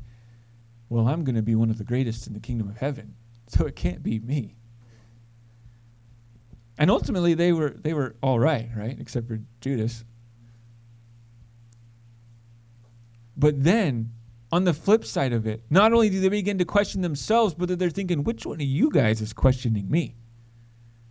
Well, 0.90 1.08
I'm 1.08 1.24
going 1.24 1.36
to 1.36 1.44
be 1.44 1.54
one 1.54 1.70
of 1.70 1.78
the 1.78 1.84
greatest 1.84 2.26
in 2.26 2.34
the 2.34 2.40
kingdom 2.40 2.68
of 2.68 2.78
heaven, 2.78 3.14
so 3.48 3.68
it 3.68 3.76
can't 3.76 4.02
be 4.02 4.20
me. 4.20 4.56
And 6.80 6.90
ultimately, 6.90 7.36
they 7.36 7.54
were, 7.54 7.70
they 7.70 7.94
were 7.94 8.16
all 8.24 8.40
right, 8.40 8.68
right? 8.76 8.98
Except 9.00 9.28
for 9.28 9.40
Judas. 9.60 10.04
But 13.38 13.64
then 13.64 14.12
on 14.52 14.66
the 14.66 14.74
flip 14.74 15.06
side 15.06 15.34
of 15.34 15.48
it, 15.48 15.64
not 15.70 15.94
only 15.94 16.10
do 16.10 16.20
they 16.20 16.30
begin 16.30 16.58
to 16.58 16.66
question 16.66 17.02
themselves, 17.02 17.54
but 17.54 17.80
they're 17.80 17.90
thinking, 17.90 18.24
which 18.24 18.46
one 18.46 18.56
of 18.56 18.68
you 18.68 18.90
guys 18.90 19.22
is 19.22 19.32
questioning 19.32 19.90
me? 19.90 20.16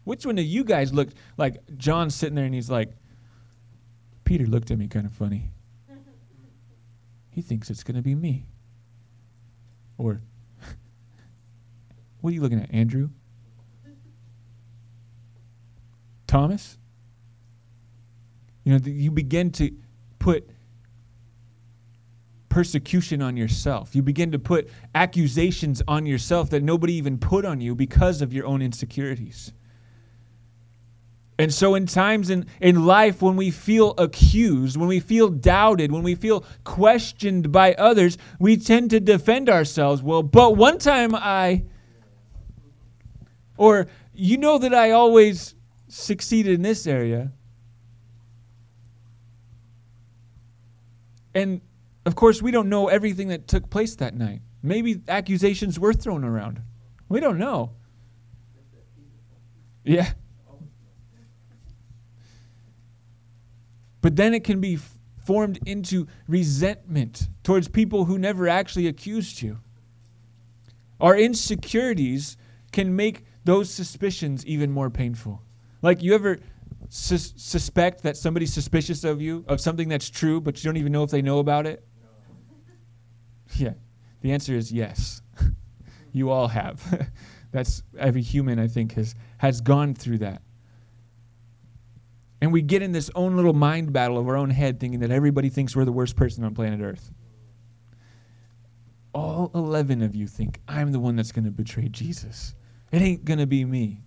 Which 0.05 0.27
one 0.27 0.39
of 0.39 0.45
you 0.45 0.65
guys 0.65 0.93
looked 0.93 1.15
like 1.37 1.59
John's 1.77 2.15
sitting 2.15 2.35
there 2.35 2.45
and 2.45 2.55
he's 2.55 2.71
like, 2.71 2.93
Peter 4.25 4.47
looked 4.47 4.71
at 4.71 4.79
me 4.79 4.89
kind 4.89 5.07
of 5.07 5.13
funny. 5.13 5.53
He 7.33 7.43
thinks 7.43 7.71
it's 7.71 7.85
going 7.85 7.95
to 7.95 8.03
be 8.03 8.17
me. 8.17 8.45
Or, 9.97 10.21
what 12.21 12.31
are 12.31 12.35
you 12.35 12.43
looking 12.43 12.61
at, 12.61 12.75
Andrew? 12.75 13.11
Thomas? 16.27 16.77
You 18.65 18.73
know, 18.73 18.85
you 18.85 19.11
begin 19.11 19.53
to 19.53 19.73
put 20.19 20.51
persecution 22.51 23.23
on 23.23 23.39
yourself. 23.39 23.97
You 23.97 24.03
begin 24.03 24.33
to 24.33 24.39
put 24.39 24.69
accusations 24.95 25.83
on 25.89 26.05
yourself 26.05 26.51
that 26.51 26.63
nobody 26.63 26.93
even 26.95 27.17
put 27.17 27.47
on 27.47 27.63
you 27.63 27.75
because 27.75 28.21
of 28.21 28.35
your 28.35 28.45
own 28.45 28.61
insecurities. 28.61 29.53
And 31.39 31.55
so, 31.55 31.75
in 31.75 31.87
times 31.87 32.29
in, 32.29 32.45
in 32.61 32.85
life 32.85 33.23
when 33.23 33.35
we 33.35 33.51
feel 33.51 33.95
accused, 33.97 34.77
when 34.77 34.89
we 34.89 35.01
feel 35.01 35.31
doubted, 35.31 35.91
when 35.91 36.03
we 36.03 36.15
feel 36.15 36.45
questioned 36.65 37.51
by 37.51 37.73
others, 37.75 38.19
we 38.39 38.59
tend 38.59 38.91
to 38.91 39.01
defend 39.01 39.49
ourselves. 39.49 40.03
Well, 40.03 40.23
but 40.23 40.59
one 40.59 40.77
time 40.77 41.15
I, 41.15 41.65
or 43.57 43.87
you 44.13 44.37
know 44.37 44.59
that 44.59 44.75
I 44.75 44.91
always 44.91 45.55
succeeded 45.89 46.53
in 46.53 46.61
this 46.61 46.87
area. 46.87 47.33
And 51.35 51.63
of 52.07 52.15
course, 52.15 52.41
we 52.41 52.51
don't 52.51 52.69
know 52.69 52.89
everything 52.89 53.29
that 53.29 53.47
took 53.47 53.71
place 53.71 53.97
that 53.97 54.15
night. 54.15 54.41
Maybe 54.63 55.01
accusations 55.09 55.79
were 55.79 55.93
thrown 55.93 56.25
around. 56.25 56.61
We 57.09 57.21
don't 57.21 57.39
know. 57.39 57.73
Yeah. 59.85 60.13
But 64.01 64.17
then 64.17 64.35
it 64.35 64.45
can 64.45 64.61
be 64.61 64.79
formed 65.25 65.59
into 65.67 66.07
resentment 66.27 67.29
towards 67.43 67.69
people 67.69 68.05
who 68.05 68.19
never 68.19 68.49
actually 68.49 68.87
accused 68.87 69.43
you. 69.43 69.59
Our 71.01 71.17
insecurities 71.17 72.37
can 72.73 72.95
make 72.95 73.25
those 73.45 73.73
suspicions 73.73 74.45
even 74.47 74.71
more 74.71 74.91
painful. 74.91 75.43
Like, 75.83 76.03
you 76.03 76.15
ever 76.15 76.39
sus- 76.89 77.33
suspect 77.37 78.03
that 78.03 78.17
somebody's 78.17 78.53
suspicious 78.53 79.05
of 79.05 79.21
you, 79.21 79.45
of 79.49 79.61
something 79.61 79.89
that's 79.89 80.11
true, 80.11 80.41
but 80.41 80.63
you 80.63 80.69
don't 80.69 80.77
even 80.77 80.93
know 80.93 81.03
if 81.03 81.11
they 81.11 81.23
know 81.23 81.39
about 81.39 81.67
it? 81.67 81.85
Yeah. 83.65 83.75
The 84.23 84.33
answer 84.33 84.55
is 84.55 84.71
yes. 84.71 85.23
you 86.13 86.31
all 86.31 86.49
have. 86.49 87.11
that's 87.53 87.83
every 87.99 88.23
human, 88.23 88.59
I 88.59 88.69
think, 88.69 88.95
has, 88.95 89.15
has 89.39 89.61
gone 89.61 89.95
through 89.95 90.19
that. 90.19 90.43
And 92.43 92.53
we 92.53 92.63
get 92.63 92.83
in 92.83 92.93
this 92.93 93.11
own 93.15 93.37
little 93.37 93.53
mind 93.53 93.93
battle 93.93 94.19
of 94.19 94.29
our 94.29 94.37
own 94.37 94.51
head 94.51 94.81
thinking 94.81 95.01
that 95.01 95.11
everybody 95.11 95.51
thinks 95.51 95.77
we're 95.77 95.85
the 95.85 95.93
worst 95.93 96.17
person 96.17 96.45
on 96.45 96.55
planet 96.55 96.81
Earth. 96.81 97.13
All 99.13 99.51
11 99.55 100.03
of 100.03 100.15
you 100.15 100.27
think 100.27 100.61
I'm 100.69 100.93
the 100.93 101.01
one 101.01 101.17
that's 101.17 101.33
going 101.33 101.45
to 101.45 101.51
betray 101.51 101.89
Jesus. 101.89 102.55
It 102.93 103.03
ain't 103.03 103.25
going 103.25 103.41
to 103.41 103.47
be 103.47 103.65
me. 103.65 104.03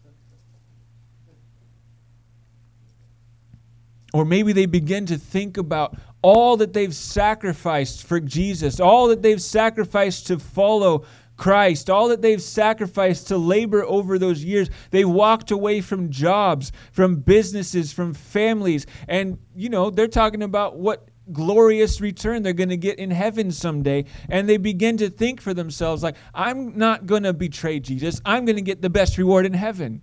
Or 4.14 4.26
maybe 4.26 4.54
they 4.54 4.68
begin 4.68 5.06
to 5.08 5.18
think 5.18 5.58
about 5.58 5.98
all 6.24 6.58
that 6.58 6.74
they've 6.74 6.96
sacrificed 6.96 8.04
for 8.04 8.20
Jesus, 8.20 8.80
all 8.80 9.10
that 9.10 9.22
they've 9.22 9.42
sacrificed 9.42 10.26
to 10.28 10.40
follow 10.40 11.06
Christ, 11.36 11.90
all 11.90 12.08
that 12.08 12.22
they've 12.22 12.42
sacrificed 12.42 13.28
to 13.28 13.38
labor 13.38 13.84
over 13.84 14.18
those 14.18 14.44
years. 14.44 14.70
They 14.92 15.04
walked 15.04 15.52
away 15.52 15.82
from 15.82 16.10
jobs, 16.10 16.72
from 16.92 17.18
businesses, 17.18 17.92
from 17.92 18.14
families. 18.14 18.86
And, 19.08 19.38
you 19.54 19.70
know, 19.70 19.90
they're 19.90 20.08
talking 20.08 20.44
about 20.44 20.78
what 20.78 21.10
glorious 21.32 22.00
return 22.00 22.44
they're 22.44 22.54
going 22.54 22.70
to 22.70 22.78
get 22.78 23.00
in 23.00 23.12
heaven 23.12 23.52
someday. 23.52 24.06
And 24.30 24.48
they 24.48 24.58
begin 24.58 24.98
to 24.98 25.10
think 25.10 25.42
for 25.42 25.54
themselves, 25.54 26.04
like, 26.04 26.16
I'm 26.34 26.78
not 26.78 27.06
going 27.06 27.24
to 27.24 27.34
betray 27.34 27.80
Jesus. 27.80 28.22
I'm 28.24 28.46
going 28.46 28.56
to 28.56 28.62
get 28.62 28.82
the 28.82 28.90
best 28.90 29.18
reward 29.18 29.46
in 29.46 29.54
heaven 29.54 30.02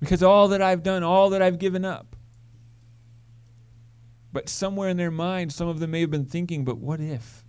because 0.00 0.22
all 0.22 0.48
that 0.48 0.60
I've 0.60 0.82
done, 0.82 1.02
all 1.02 1.30
that 1.30 1.40
I've 1.40 1.58
given 1.58 1.84
up. 1.84 2.13
But 4.34 4.48
somewhere 4.48 4.88
in 4.88 4.96
their 4.96 5.12
mind, 5.12 5.52
some 5.52 5.68
of 5.68 5.78
them 5.78 5.92
may 5.92 6.00
have 6.00 6.10
been 6.10 6.24
thinking, 6.24 6.64
but 6.64 6.78
what 6.78 7.00
if? 7.00 7.44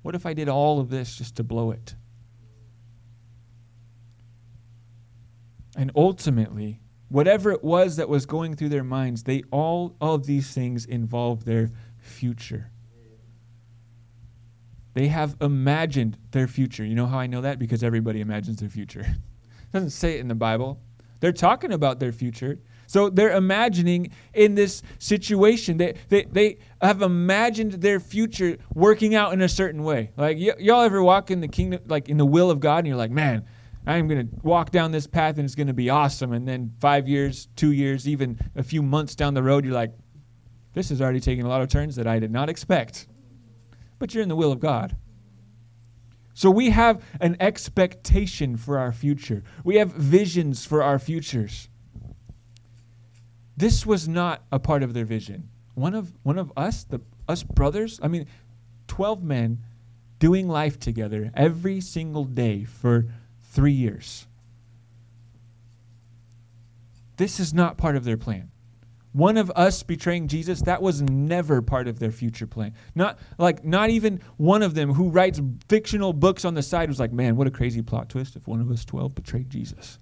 What 0.00 0.14
if 0.14 0.24
I 0.24 0.32
did 0.32 0.48
all 0.48 0.80
of 0.80 0.88
this 0.88 1.16
just 1.16 1.36
to 1.36 1.44
blow 1.44 1.70
it? 1.70 1.94
And 5.76 5.92
ultimately, 5.94 6.80
whatever 7.10 7.52
it 7.52 7.62
was 7.62 7.96
that 7.96 8.08
was 8.08 8.24
going 8.24 8.56
through 8.56 8.70
their 8.70 8.82
minds, 8.82 9.24
they 9.24 9.42
all 9.50 9.96
of 10.00 10.24
these 10.24 10.50
things 10.54 10.86
involve 10.86 11.44
their 11.44 11.70
future. 11.98 12.70
They 14.94 15.08
have 15.08 15.36
imagined 15.42 16.16
their 16.30 16.48
future. 16.48 16.86
You 16.86 16.94
know 16.94 17.06
how 17.06 17.18
I 17.18 17.26
know 17.26 17.42
that? 17.42 17.58
Because 17.58 17.84
everybody 17.84 18.22
imagines 18.22 18.60
their 18.60 18.70
future. 18.70 19.04
doesn't 19.74 19.90
say 19.90 20.16
it 20.16 20.20
in 20.20 20.28
the 20.28 20.34
Bible. 20.34 20.80
They're 21.20 21.32
talking 21.32 21.72
about 21.72 22.00
their 22.00 22.12
future. 22.12 22.60
So 22.86 23.10
they're 23.10 23.36
imagining 23.36 24.10
in 24.32 24.54
this 24.54 24.82
situation. 24.98 25.76
They, 25.76 25.94
they, 26.08 26.24
they 26.24 26.58
have 26.80 27.02
imagined 27.02 27.72
their 27.72 28.00
future 28.00 28.58
working 28.74 29.14
out 29.14 29.32
in 29.32 29.40
a 29.40 29.48
certain 29.48 29.82
way. 29.82 30.10
Like, 30.16 30.36
y- 30.38 30.54
y'all 30.58 30.82
ever 30.82 31.02
walk 31.02 31.30
in 31.30 31.40
the 31.40 31.48
kingdom, 31.48 31.80
like 31.86 32.08
in 32.08 32.16
the 32.16 32.26
will 32.26 32.50
of 32.50 32.60
God, 32.60 32.78
and 32.78 32.88
you're 32.88 32.96
like, 32.96 33.10
man, 33.10 33.44
I'm 33.86 34.08
going 34.08 34.28
to 34.28 34.36
walk 34.42 34.70
down 34.70 34.92
this 34.92 35.06
path 35.06 35.36
and 35.36 35.44
it's 35.44 35.54
going 35.54 35.66
to 35.66 35.74
be 35.74 35.90
awesome. 35.90 36.32
And 36.32 36.48
then 36.48 36.72
five 36.80 37.06
years, 37.06 37.48
two 37.56 37.72
years, 37.72 38.08
even 38.08 38.38
a 38.56 38.62
few 38.62 38.82
months 38.82 39.14
down 39.14 39.34
the 39.34 39.42
road, 39.42 39.64
you're 39.64 39.74
like, 39.74 39.92
this 40.72 40.90
is 40.90 41.00
already 41.00 41.20
taking 41.20 41.44
a 41.44 41.48
lot 41.48 41.60
of 41.60 41.68
turns 41.68 41.96
that 41.96 42.06
I 42.06 42.18
did 42.18 42.30
not 42.30 42.48
expect. 42.48 43.06
But 43.98 44.14
you're 44.14 44.22
in 44.22 44.28
the 44.28 44.36
will 44.36 44.52
of 44.52 44.60
God. 44.60 44.96
So 46.32 46.50
we 46.50 46.70
have 46.70 47.04
an 47.20 47.36
expectation 47.38 48.56
for 48.56 48.78
our 48.78 48.92
future, 48.92 49.44
we 49.62 49.76
have 49.76 49.92
visions 49.92 50.66
for 50.66 50.82
our 50.82 50.98
futures. 50.98 51.68
This 53.56 53.86
was 53.86 54.08
not 54.08 54.42
a 54.50 54.58
part 54.58 54.82
of 54.82 54.94
their 54.94 55.04
vision. 55.04 55.48
One 55.74 55.94
of, 55.94 56.12
one 56.22 56.38
of 56.38 56.52
us, 56.56 56.84
the, 56.84 57.00
us 57.28 57.42
brothers, 57.42 58.00
I 58.02 58.08
mean, 58.08 58.26
12 58.88 59.22
men 59.22 59.62
doing 60.18 60.48
life 60.48 60.78
together 60.78 61.30
every 61.34 61.80
single 61.80 62.24
day 62.24 62.64
for 62.64 63.06
three 63.42 63.72
years. 63.72 64.26
This 67.16 67.38
is 67.38 67.54
not 67.54 67.76
part 67.76 67.96
of 67.96 68.04
their 68.04 68.16
plan. 68.16 68.50
One 69.12 69.36
of 69.36 69.52
us 69.54 69.84
betraying 69.84 70.26
Jesus, 70.26 70.62
that 70.62 70.82
was 70.82 71.00
never 71.00 71.62
part 71.62 71.86
of 71.86 72.00
their 72.00 72.10
future 72.10 72.48
plan. 72.48 72.74
Not 72.96 73.20
like 73.38 73.64
not 73.64 73.90
even 73.90 74.20
one 74.38 74.62
of 74.62 74.74
them 74.74 74.92
who 74.92 75.08
writes 75.08 75.40
fictional 75.68 76.12
books 76.12 76.44
on 76.44 76.54
the 76.54 76.62
side 76.62 76.88
was 76.88 76.98
like, 76.98 77.12
man, 77.12 77.36
what 77.36 77.46
a 77.46 77.52
crazy 77.52 77.80
plot 77.80 78.08
twist 78.08 78.34
if 78.34 78.48
one 78.48 78.60
of 78.60 78.68
us 78.72 78.84
12 78.84 79.14
betrayed 79.14 79.50
Jesus. 79.50 80.00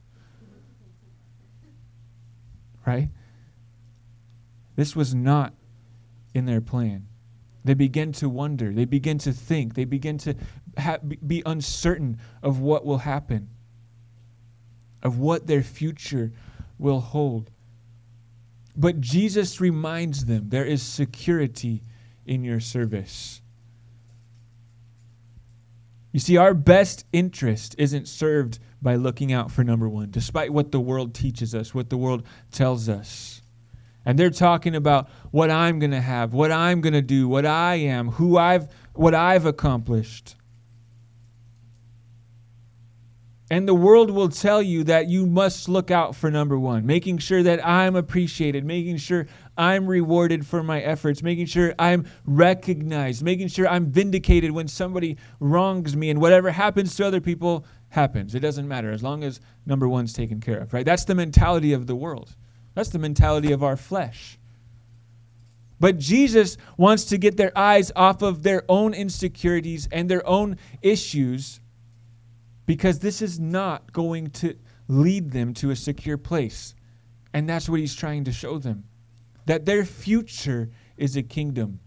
Right? 2.87 3.11
This 4.77 4.97
was 4.97 5.15
not 5.15 5.55
in 6.35 6.47
their 6.47 6.61
plan. 6.61 7.07
They 7.65 7.75
begin 7.75 8.13
to 8.15 8.29
wonder. 8.29 8.73
They 8.73 8.85
begin 8.85 9.19
to 9.19 9.33
think. 9.33 9.75
They 9.75 9.85
begin 9.85 10.19
to 10.19 10.35
ha- 10.79 10.99
be 10.99 11.43
uncertain 11.47 12.19
of 12.43 12.59
what 12.59 12.85
will 12.85 12.99
happen, 12.99 13.49
of 15.03 15.19
what 15.19 15.47
their 15.47 15.63
future 15.63 16.33
will 16.79 17.01
hold. 17.01 17.51
But 18.77 19.01
Jesus 19.01 19.61
reminds 19.61 20.25
them 20.25 20.49
there 20.49 20.65
is 20.65 20.83
security 20.83 21.83
in 22.27 22.43
your 22.43 22.61
service. 22.61 23.43
You 26.13 26.21
see, 26.21 26.37
our 26.37 26.55
best 26.55 27.07
interest 27.13 27.75
isn't 27.79 28.07
served 28.07 28.59
by 28.83 28.97
looking 28.97 29.33
out 29.33 29.51
for 29.51 29.65
number 29.65 29.89
one, 29.89 30.11
despite 30.11 30.53
what 30.53 30.73
the 30.73 30.81
world 30.81 31.15
teaches 31.15 31.55
us, 31.55 31.75
what 31.75 31.89
the 31.91 31.97
world 31.97 32.27
tells 32.51 32.89
us. 32.89 33.42
And 34.05 34.19
they're 34.19 34.31
talking 34.31 34.75
about 34.75 35.09
what 35.31 35.51
I'm 35.51 35.79
going 35.79 35.93
to 35.93 36.01
have, 36.01 36.35
what 36.35 36.51
I'm 36.51 36.81
going 36.81 36.95
to 36.95 37.03
do, 37.03 37.29
what 37.29 37.47
I 37.47 37.77
am, 37.77 38.11
who 38.11 38.37
I've 38.37 38.69
what 38.95 39.15
I've 39.15 39.47
accomplished. 39.47 40.35
And 43.53 43.69
the 43.69 43.75
world 43.75 44.11
will 44.11 44.31
tell 44.31 44.63
you 44.63 44.83
that 44.85 45.09
you 45.09 45.27
must 45.27 45.69
look 45.69 45.91
out 45.91 46.17
for 46.17 46.31
number 46.31 46.59
one, 46.59 46.87
making 46.87 47.19
sure 47.19 47.43
that 47.43 47.63
I'm 47.63 47.97
appreciated, 47.97 48.65
making 48.65 48.97
sure 48.97 49.27
I'm 49.59 49.87
rewarded 49.87 50.47
for 50.47 50.63
my 50.63 50.81
efforts, 50.81 51.23
making 51.23 51.45
sure 51.45 51.75
I'm 51.79 52.07
recognized, 52.25 53.23
making 53.23 53.49
sure 53.49 53.69
I'm 53.69 53.93
vindicated 53.93 54.53
when 54.53 54.69
somebody 54.69 55.19
wrongs 55.39 55.95
me, 55.95 56.09
and 56.09 56.19
whatever 56.19 56.51
happens 56.51 56.97
to 56.97 57.07
other 57.07 57.21
people 57.21 57.67
happens. 57.91 58.35
It 58.35 58.41
doesn't 58.41 58.67
matter 58.67 58.91
as 58.91 59.03
long 59.03 59.23
as 59.23 59.39
number 59.67 59.87
one's 59.87 60.15
taken 60.15 60.41
care 60.41 60.61
of, 60.61 60.73
right? 60.73 60.87
That's 60.87 61.05
the 61.05 61.15
mentality 61.15 61.75
of 61.75 61.87
the 61.87 61.95
world. 61.95 62.35
That's 62.75 62.89
the 62.89 62.99
mentality 62.99 63.53
of 63.53 63.63
our 63.63 63.77
flesh. 63.77 64.39
But 65.81 65.99
Jesus 65.99 66.57
wants 66.77 67.07
to 67.07 67.19
get 67.19 67.37
their 67.37 67.57
eyes 67.59 67.91
off 67.97 68.23
of 68.23 68.43
their 68.43 68.63
own 68.69 68.95
insecurities 68.95 69.89
and 69.91 70.09
their 70.09 70.25
own 70.27 70.57
issues 70.81 71.61
because 72.67 73.01
this 73.01 73.21
is 73.21 73.41
not 73.41 73.93
going 73.93 74.31
to 74.31 74.57
lead 74.87 75.33
them 75.33 75.55
to 75.55 75.71
a 75.71 75.77
secure 75.77 76.17
place. 76.17 76.75
And 77.35 77.49
that's 77.49 77.69
what 77.69 77.81
he's 77.81 77.95
trying 77.95 78.25
to 78.25 78.33
show 78.33 78.59
them 78.59 78.85
that 79.47 79.65
their 79.65 79.85
future 79.85 80.71
is 80.97 81.17
a 81.17 81.23
kingdom, 81.23 81.81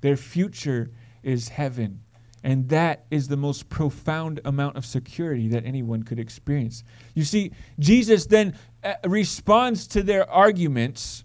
their 0.00 0.16
future 0.16 0.90
is 1.22 1.48
heaven. 1.48 2.00
And 2.48 2.66
that 2.70 3.04
is 3.10 3.28
the 3.28 3.36
most 3.36 3.68
profound 3.68 4.40
amount 4.46 4.78
of 4.78 4.86
security 4.86 5.48
that 5.48 5.66
anyone 5.66 6.02
could 6.02 6.18
experience. 6.18 6.82
You 7.12 7.24
see, 7.24 7.52
Jesus 7.78 8.24
then 8.24 8.54
uh, 8.82 8.94
responds 9.04 9.86
to 9.88 10.02
their 10.02 10.26
arguments 10.30 11.24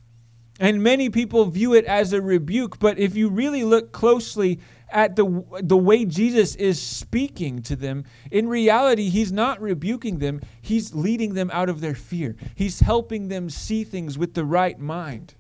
And 0.60 0.84
many 0.84 1.10
people 1.10 1.46
view 1.46 1.74
it 1.74 1.86
as 1.86 2.14
a 2.14 2.22
rebuke, 2.22 2.78
but 2.80 3.00
if 3.00 3.16
you 3.16 3.30
really 3.30 3.64
look 3.64 3.92
closely 3.92 4.60
at 4.92 5.16
the, 5.16 5.44
the 5.62 5.78
way 5.78 6.06
Jesus 6.06 6.56
is 6.56 6.80
speaking 6.80 7.64
to 7.64 7.76
them, 7.76 8.06
in 8.30 8.48
reality, 8.48 9.10
he's 9.10 9.32
not 9.32 9.60
rebuking 9.60 10.20
them, 10.20 10.42
he's 10.62 10.94
leading 10.94 11.34
them 11.34 11.50
out 11.52 11.70
of 11.70 11.82
their 11.82 11.96
fear. 11.96 12.36
He's 12.54 12.80
helping 12.82 13.30
them 13.30 13.50
see 13.50 13.84
things 13.84 14.18
with 14.18 14.36
the 14.36 14.46
right 14.46 14.78
mind. 14.78 15.34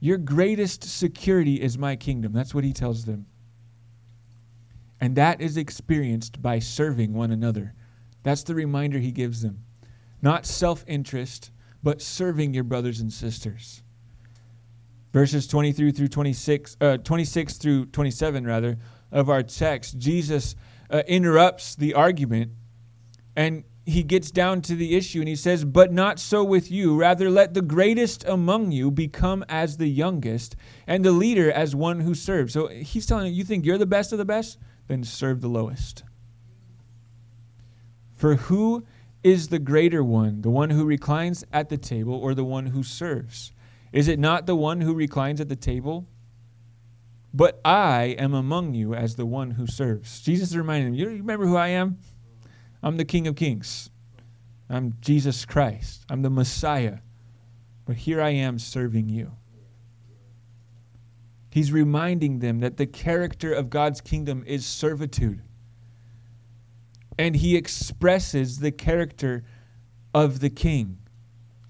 Your 0.00 0.18
greatest 0.18 0.82
security 0.82 1.62
is 1.62 1.78
my 1.78 1.94
kingdom. 1.94 2.32
That's 2.32 2.54
what 2.54 2.64
he 2.64 2.72
tells 2.72 3.04
them. 3.04 3.26
And 5.04 5.16
that 5.16 5.42
is 5.42 5.58
experienced 5.58 6.40
by 6.40 6.60
serving 6.60 7.12
one 7.12 7.30
another. 7.30 7.74
That's 8.22 8.42
the 8.42 8.54
reminder 8.54 8.98
he 8.98 9.12
gives 9.12 9.42
them. 9.42 9.62
Not 10.22 10.46
self 10.46 10.82
interest, 10.88 11.50
but 11.82 12.00
serving 12.00 12.54
your 12.54 12.64
brothers 12.64 13.00
and 13.00 13.12
sisters. 13.12 13.82
Verses 15.12 15.46
23 15.46 15.92
through 15.92 16.08
26, 16.08 16.78
uh, 16.80 16.96
26 16.96 17.58
through 17.58 17.84
27, 17.84 18.46
rather, 18.46 18.78
of 19.12 19.28
our 19.28 19.42
text, 19.42 19.98
Jesus 19.98 20.56
uh, 20.88 21.02
interrupts 21.06 21.74
the 21.74 21.92
argument 21.92 22.52
and 23.36 23.64
he 23.84 24.04
gets 24.04 24.30
down 24.30 24.62
to 24.62 24.74
the 24.74 24.96
issue 24.96 25.18
and 25.18 25.28
he 25.28 25.36
says, 25.36 25.66
But 25.66 25.92
not 25.92 26.18
so 26.18 26.42
with 26.42 26.70
you. 26.70 26.96
Rather, 26.96 27.28
let 27.28 27.52
the 27.52 27.60
greatest 27.60 28.24
among 28.26 28.72
you 28.72 28.90
become 28.90 29.44
as 29.50 29.76
the 29.76 29.86
youngest, 29.86 30.56
and 30.86 31.04
the 31.04 31.12
leader 31.12 31.52
as 31.52 31.76
one 31.76 32.00
who 32.00 32.14
serves. 32.14 32.54
So 32.54 32.68
he's 32.68 33.04
telling 33.04 33.26
you, 33.26 33.32
you 33.34 33.44
think 33.44 33.66
you're 33.66 33.76
the 33.76 33.84
best 33.84 34.10
of 34.10 34.16
the 34.16 34.24
best? 34.24 34.56
Then 34.88 35.04
serve 35.04 35.40
the 35.40 35.48
lowest. 35.48 36.04
For 38.16 38.36
who 38.36 38.84
is 39.22 39.48
the 39.48 39.58
greater 39.58 40.04
one, 40.04 40.42
the 40.42 40.50
one 40.50 40.70
who 40.70 40.84
reclines 40.84 41.44
at 41.52 41.68
the 41.68 41.78
table 41.78 42.14
or 42.14 42.34
the 42.34 42.44
one 42.44 42.66
who 42.66 42.82
serves? 42.82 43.52
Is 43.92 44.08
it 44.08 44.18
not 44.18 44.46
the 44.46 44.56
one 44.56 44.80
who 44.80 44.94
reclines 44.94 45.40
at 45.40 45.48
the 45.48 45.56
table? 45.56 46.06
But 47.32 47.60
I 47.64 48.16
am 48.18 48.34
among 48.34 48.74
you 48.74 48.94
as 48.94 49.16
the 49.16 49.26
one 49.26 49.52
who 49.52 49.66
serves. 49.66 50.20
Jesus 50.20 50.50
is 50.50 50.56
reminding 50.56 50.92
them, 50.92 50.94
you 50.94 51.08
remember 51.08 51.46
who 51.46 51.56
I 51.56 51.68
am? 51.68 51.98
I'm 52.82 52.96
the 52.96 53.04
King 53.04 53.26
of 53.26 53.34
Kings. 53.34 53.90
I'm 54.68 54.94
Jesus 55.00 55.44
Christ. 55.44 56.04
I'm 56.08 56.22
the 56.22 56.30
Messiah. 56.30 56.98
But 57.86 57.96
here 57.96 58.20
I 58.20 58.30
am 58.30 58.58
serving 58.58 59.08
you. 59.08 59.32
He's 61.54 61.70
reminding 61.70 62.40
them 62.40 62.58
that 62.58 62.78
the 62.78 62.86
character 62.86 63.52
of 63.52 63.70
God's 63.70 64.00
kingdom 64.00 64.42
is 64.44 64.66
servitude 64.66 65.40
and 67.16 67.36
he 67.36 67.56
expresses 67.56 68.58
the 68.58 68.72
character 68.72 69.44
of 70.12 70.40
the 70.40 70.50
king 70.50 70.98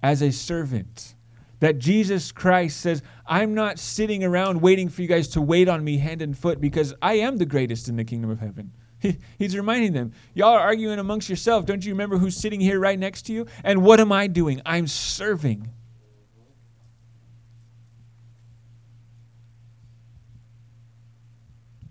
as 0.02 0.22
a 0.22 0.32
servant. 0.32 1.14
That 1.60 1.80
Jesus 1.80 2.32
Christ 2.32 2.80
says, 2.80 3.02
I'm 3.26 3.52
not 3.52 3.78
sitting 3.78 4.24
around 4.24 4.62
waiting 4.62 4.88
for 4.88 5.02
you 5.02 5.08
guys 5.08 5.28
to 5.28 5.42
wait 5.42 5.68
on 5.68 5.84
me 5.84 5.98
hand 5.98 6.22
and 6.22 6.34
foot 6.36 6.62
because 6.62 6.94
I 7.02 7.16
am 7.18 7.36
the 7.36 7.44
greatest 7.44 7.86
in 7.86 7.96
the 7.96 8.04
kingdom 8.04 8.30
of 8.30 8.40
heaven. 8.40 8.72
He's 9.38 9.54
reminding 9.54 9.92
them, 9.92 10.14
y'all 10.32 10.54
are 10.54 10.60
arguing 10.60 10.98
amongst 10.98 11.28
yourself. 11.28 11.66
Don't 11.66 11.84
you 11.84 11.92
remember 11.92 12.16
who's 12.16 12.38
sitting 12.38 12.58
here 12.58 12.80
right 12.80 12.98
next 12.98 13.26
to 13.26 13.34
you? 13.34 13.48
And 13.62 13.82
what 13.82 14.00
am 14.00 14.12
I 14.12 14.28
doing? 14.28 14.62
I'm 14.64 14.86
serving. 14.86 15.68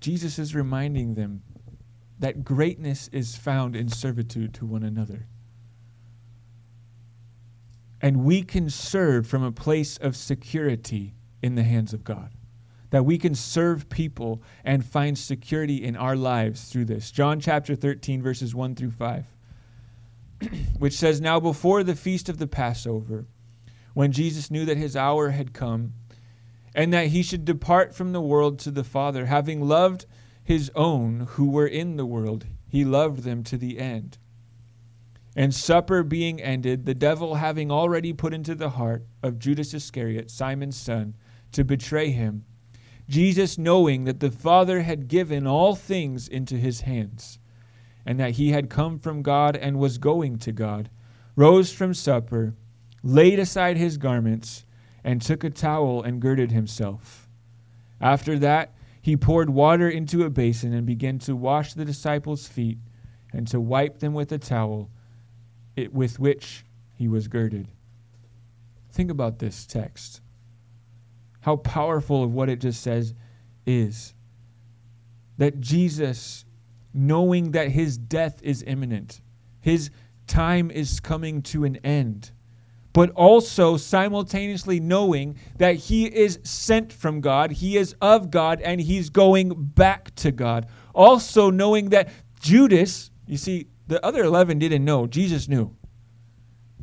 Jesus 0.04 0.38
is 0.38 0.54
reminding 0.54 1.14
them 1.14 1.44
that 2.20 2.44
greatness 2.44 3.08
is 3.14 3.38
found 3.38 3.74
in 3.74 3.88
servitude 3.88 4.54
to 4.56 4.66
one 4.66 4.84
another. 4.84 5.28
And 8.02 8.26
we 8.26 8.44
can 8.44 8.70
serve 8.70 9.26
from 9.26 9.44
a 9.44 9.52
place 9.54 9.96
of 9.96 10.18
security 10.18 11.16
in 11.42 11.56
the 11.56 11.64
hands 11.64 11.94
of 11.94 12.04
God. 12.04 12.34
That 12.90 13.06
we 13.06 13.18
can 13.18 13.34
serve 13.34 13.88
people 13.88 14.44
and 14.66 14.86
find 14.86 15.18
security 15.18 15.82
in 15.82 15.96
our 15.96 16.18
lives 16.18 16.66
through 16.66 16.86
this. 16.86 17.10
John 17.10 17.40
chapter 17.40 17.74
13, 17.74 18.22
verses 18.22 18.54
1 18.54 18.76
through 18.76 18.92
5, 18.92 19.26
which 20.80 20.98
says, 20.98 21.22
Now 21.22 21.40
before 21.40 21.82
the 21.82 21.96
feast 21.96 22.28
of 22.28 22.40
the 22.40 22.48
Passover, 22.48 23.26
when 23.94 24.12
Jesus 24.12 24.52
knew 24.52 24.66
that 24.66 24.76
his 24.76 24.98
hour 24.98 25.30
had 25.30 25.54
come, 25.54 25.94
and 26.76 26.94
that 26.94 27.08
he 27.08 27.24
should 27.24 27.46
depart 27.46 27.94
from 27.94 28.12
the 28.12 28.22
world 28.22 28.60
to 28.60 28.72
the 28.72 28.84
Father, 28.84 29.26
having 29.26 29.68
loved 29.68 30.06
his 30.44 30.72
own 30.76 31.28
who 31.32 31.50
were 31.50 31.68
in 31.68 31.96
the 31.98 32.06
world, 32.06 32.46
he 32.68 32.84
loved 32.84 33.24
them 33.24 33.44
to 33.44 33.58
the 33.58 33.80
end. 33.80 34.18
And 35.36 35.54
supper 35.54 36.04
being 36.04 36.42
ended, 36.42 36.86
the 36.86 36.94
devil 36.94 37.36
having 37.36 37.72
already 37.72 38.14
put 38.14 38.34
into 38.34 38.56
the 38.56 38.72
heart 38.72 39.06
of 39.24 39.40
Judas 39.40 39.74
Iscariot, 39.74 40.30
Simon's 40.30 40.78
son, 40.78 41.16
to 41.54 41.64
betray 41.64 42.12
him, 42.12 42.46
Jesus, 43.08 43.58
knowing 43.58 44.06
that 44.06 44.20
the 44.20 44.32
Father 44.32 44.82
had 44.82 45.08
given 45.08 45.46
all 45.46 45.76
things 45.76 46.28
into 46.28 46.56
his 46.56 46.82
hands, 46.82 47.40
and 48.06 48.20
that 48.20 48.32
he 48.32 48.52
had 48.52 48.70
come 48.70 49.00
from 49.00 49.22
God 49.22 49.56
and 49.56 49.78
was 49.78 49.98
going 49.98 50.38
to 50.40 50.52
God, 50.52 50.90
rose 51.36 51.72
from 51.72 51.94
supper, 51.94 52.56
laid 53.02 53.40
aside 53.40 53.78
his 53.78 53.98
garments, 53.98 54.66
and 55.04 55.22
took 55.22 55.44
a 55.44 55.50
towel 55.50 56.02
and 56.02 56.22
girded 56.22 56.52
himself. 56.52 57.28
After 58.00 58.38
that, 58.40 58.74
he 59.02 59.18
poured 59.18 59.50
water 59.50 59.90
into 59.90 60.24
a 60.24 60.30
basin 60.30 60.74
and 60.74 60.86
began 60.86 61.20
to 61.20 61.36
wash 61.36 61.74
the 61.74 61.86
disciples' 61.86 62.48
feet 62.48 62.78
and 63.34 63.48
to 63.48 63.60
wipe 63.60 64.00
them 64.00 64.14
with 64.14 64.32
a 64.32 64.38
towel 64.38 64.90
it, 65.76 65.94
with 65.94 66.20
which 66.20 66.66
he 66.96 67.08
was 67.08 67.28
girded. 67.28 67.68
Think 68.92 69.10
about 69.12 69.40
this 69.40 69.66
text. 69.66 70.22
How 71.42 71.58
powerful 71.58 72.24
of 72.24 72.34
what 72.34 72.50
it 72.50 72.62
just 72.62 72.82
says 72.82 73.14
is. 73.66 74.14
That 75.38 75.60
Jesus, 75.60 76.46
knowing 76.94 77.52
that 77.52 77.70
his 77.70 77.98
death 77.98 78.42
is 78.44 78.64
imminent, 78.66 79.20
his 79.60 79.90
time 80.28 80.70
is 80.70 81.00
coming 81.00 81.42
to 81.42 81.66
an 81.66 81.78
end, 81.78 82.32
but 82.94 83.10
also 83.12 83.76
simultaneously 83.76 84.80
knowing 84.80 85.38
that 85.58 85.76
he 85.76 86.06
is 86.06 86.40
sent 86.44 86.94
from 86.94 87.22
God, 87.22 87.52
he 87.52 87.76
is 87.76 87.96
of 88.00 88.30
God, 88.30 88.62
and 88.62 88.80
he's 88.80 89.10
going 89.10 89.52
back 89.56 90.14
to 90.16 90.32
God. 90.32 90.68
Also 90.94 91.50
knowing 91.50 91.90
that 91.90 92.10
Judas, 92.40 93.10
you 93.26 93.38
see, 93.38 93.68
the 93.88 94.04
other 94.06 94.24
11 94.24 94.60
didn't 94.60 94.86
know, 94.86 95.08
Jesus 95.08 95.50
knew 95.50 95.76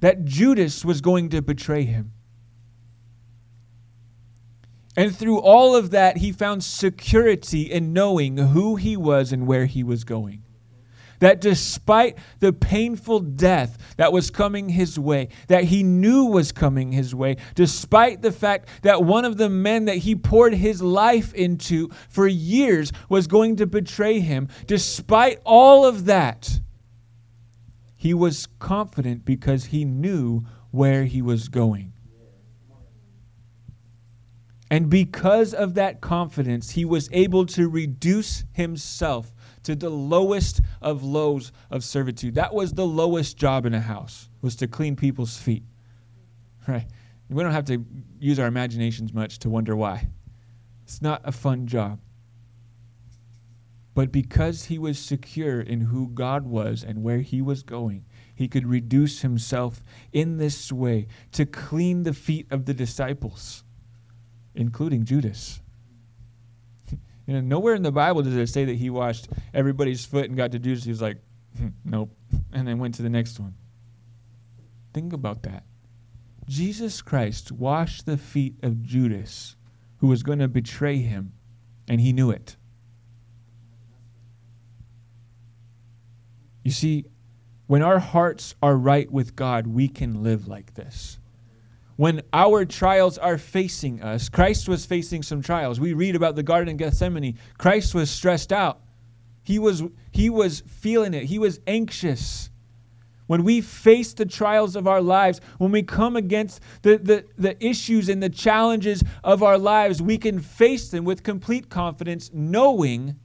that 0.01 0.25
Judas 0.25 0.85
was 0.85 1.01
going 1.01 1.29
to 1.29 1.42
betray 1.42 1.85
him. 1.85 2.12
And 4.96 5.14
through 5.14 5.38
all 5.38 5.77
of 5.77 5.90
that, 5.90 6.16
he 6.16 6.33
found 6.33 6.64
security 6.64 7.62
in 7.62 7.92
knowing 7.92 8.37
who 8.37 8.77
he 8.77 8.96
was 8.96 9.31
and 9.31 9.46
where 9.46 9.66
he 9.66 9.85
was 9.85 10.05
going 10.05 10.42
that 11.20 11.40
despite 11.40 12.18
the 12.40 12.52
painful 12.52 13.20
death 13.20 13.78
that 13.96 14.12
was 14.12 14.30
coming 14.30 14.68
his 14.68 14.98
way, 14.98 15.28
that 15.46 15.64
he 15.64 15.83
knew 15.83 16.24
was 16.26 16.52
coming 16.52 16.92
his 16.92 17.14
way, 17.14 17.37
despite 17.54 18.20
the 18.20 18.33
fact 18.33 18.68
that 18.83 19.04
one 19.04 19.24
of 19.24 19.37
the 19.37 19.48
men 19.48 19.85
that 19.85 19.98
he 19.98 20.16
poured 20.16 20.54
his 20.54 20.83
life 20.83 21.33
into 21.35 21.88
for 22.09 22.26
years 22.26 22.92
was 23.09 23.26
going 23.26 23.56
to 23.56 23.66
betray 23.66 24.20
him, 24.20 24.48
despite 24.66 25.38
all 25.44 25.87
of 25.87 26.06
that, 26.06 26.61
he 27.96 28.14
was 28.14 28.46
confident 28.59 29.24
because 29.24 29.66
he 29.66 29.85
knew 29.85 30.42
where 30.70 31.04
he 31.04 31.20
was 31.20 31.48
going. 31.48 31.92
And 34.70 34.88
because 34.88 35.52
of 35.52 35.74
that 35.74 36.00
confidence, 36.00 36.70
he 36.70 36.85
was 36.85 37.09
able 37.12 37.44
to 37.46 37.68
reduce 37.68 38.44
himself 38.52 39.35
to 39.64 39.77
the 39.77 39.90
lowest 39.90 40.61
of 40.81 41.03
lows 41.03 41.53
of 41.70 41.85
servitude. 41.85 42.35
That 42.35 42.55
was 42.55 42.73
the 42.73 42.87
lowest 42.87 43.37
job 43.37 43.66
in 43.66 43.75
a 43.75 43.81
house, 43.81 44.29
was 44.40 44.57
to 44.57 44.66
clean 44.66 44.96
people's 44.96 45.37
feet. 45.37 45.64
Right? 46.66 46.87
We 47.29 47.42
don't 47.42 47.53
have 47.53 47.66
to 47.66 47.85
use 48.18 48.38
our 48.38 48.46
imaginations 48.46 49.12
much 49.12 49.38
to 49.40 49.51
wonder 49.51 49.77
why. 49.77 50.09
It's 50.83 51.01
not 51.01 51.20
a 51.25 51.33
fun 51.33 51.66
job. 51.66 52.01
But 53.94 54.12
because 54.12 54.64
he 54.64 54.79
was 54.79 54.99
secure 54.99 55.61
in 55.61 55.81
who 55.81 56.09
God 56.09 56.46
was 56.46 56.83
and 56.85 57.03
where 57.03 57.20
he 57.20 57.42
was 57.42 57.62
going, 57.62 58.07
he 58.35 58.49
could 58.49 58.66
reduce 58.66 59.20
himself 59.20 59.83
in 60.12 60.38
this 60.38 60.73
way 60.73 61.09
to 61.33 61.44
clean 61.44 62.05
the 62.05 62.14
feet 62.14 62.46
of 62.51 62.64
the 62.64 62.75
disciples, 62.75 63.64
including 64.55 65.05
Judas. 65.05 65.61
You 67.30 67.36
know, 67.36 67.42
nowhere 67.42 67.76
in 67.76 67.82
the 67.84 67.92
Bible 67.92 68.22
does 68.22 68.34
it 68.34 68.48
say 68.48 68.64
that 68.64 68.74
he 68.74 68.90
washed 68.90 69.28
everybody's 69.54 70.04
foot 70.04 70.24
and 70.24 70.36
got 70.36 70.50
to 70.50 70.58
Judas. 70.58 70.82
He 70.82 70.90
was 70.90 71.00
like, 71.00 71.18
hmm, 71.56 71.68
nope, 71.84 72.10
and 72.52 72.66
then 72.66 72.80
went 72.80 72.96
to 72.96 73.02
the 73.02 73.08
next 73.08 73.38
one. 73.38 73.54
Think 74.92 75.12
about 75.12 75.44
that. 75.44 75.62
Jesus 76.48 77.00
Christ 77.00 77.52
washed 77.52 78.04
the 78.04 78.16
feet 78.16 78.56
of 78.64 78.82
Judas, 78.82 79.54
who 79.98 80.08
was 80.08 80.24
going 80.24 80.40
to 80.40 80.48
betray 80.48 80.96
him, 80.96 81.32
and 81.86 82.00
he 82.00 82.12
knew 82.12 82.32
it. 82.32 82.56
You 86.64 86.72
see, 86.72 87.04
when 87.68 87.82
our 87.82 88.00
hearts 88.00 88.56
are 88.60 88.76
right 88.76 89.08
with 89.08 89.36
God, 89.36 89.68
we 89.68 89.86
can 89.86 90.24
live 90.24 90.48
like 90.48 90.74
this. 90.74 91.19
When 92.00 92.22
our 92.32 92.64
trials 92.64 93.18
are 93.18 93.36
facing 93.36 94.02
us. 94.02 94.30
Christ 94.30 94.70
was 94.70 94.86
facing 94.86 95.22
some 95.22 95.42
trials. 95.42 95.78
We 95.78 95.92
read 95.92 96.16
about 96.16 96.34
the 96.34 96.42
Garden 96.42 96.72
of 96.72 96.78
Gethsemane. 96.78 97.36
Christ 97.58 97.94
was 97.94 98.10
stressed 98.10 98.54
out. 98.54 98.80
He 99.42 99.58
was, 99.58 99.82
he 100.10 100.30
was 100.30 100.62
feeling 100.66 101.12
it. 101.12 101.24
He 101.24 101.38
was 101.38 101.60
anxious. 101.66 102.48
When 103.26 103.44
we 103.44 103.60
face 103.60 104.14
the 104.14 104.24
trials 104.24 104.76
of 104.76 104.88
our 104.88 105.02
lives, 105.02 105.42
when 105.58 105.72
we 105.72 105.82
come 105.82 106.16
against 106.16 106.62
the, 106.80 106.96
the, 106.96 107.26
the 107.36 107.62
issues 107.62 108.08
and 108.08 108.22
the 108.22 108.30
challenges 108.30 109.04
of 109.22 109.42
our 109.42 109.58
lives, 109.58 110.00
we 110.00 110.16
can 110.16 110.40
face 110.40 110.88
them 110.88 111.04
with 111.04 111.22
complete 111.22 111.68
confidence, 111.68 112.30
knowing 112.32 113.16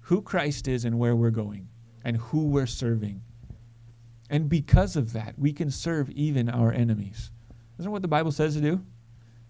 who 0.00 0.22
Christ 0.22 0.66
is 0.66 0.86
and 0.86 0.98
where 0.98 1.14
we're 1.14 1.28
going 1.28 1.68
and 2.04 2.16
who 2.16 2.46
we're 2.46 2.64
serving. 2.64 3.20
And 4.30 4.48
because 4.48 4.96
of 4.96 5.12
that, 5.12 5.38
we 5.38 5.52
can 5.52 5.70
serve 5.70 6.08
even 6.12 6.48
our 6.48 6.72
enemies. 6.72 7.32
Isn't 7.78 7.90
what 7.90 8.02
the 8.02 8.08
Bible 8.08 8.32
says 8.32 8.54
to 8.54 8.60
do? 8.60 8.84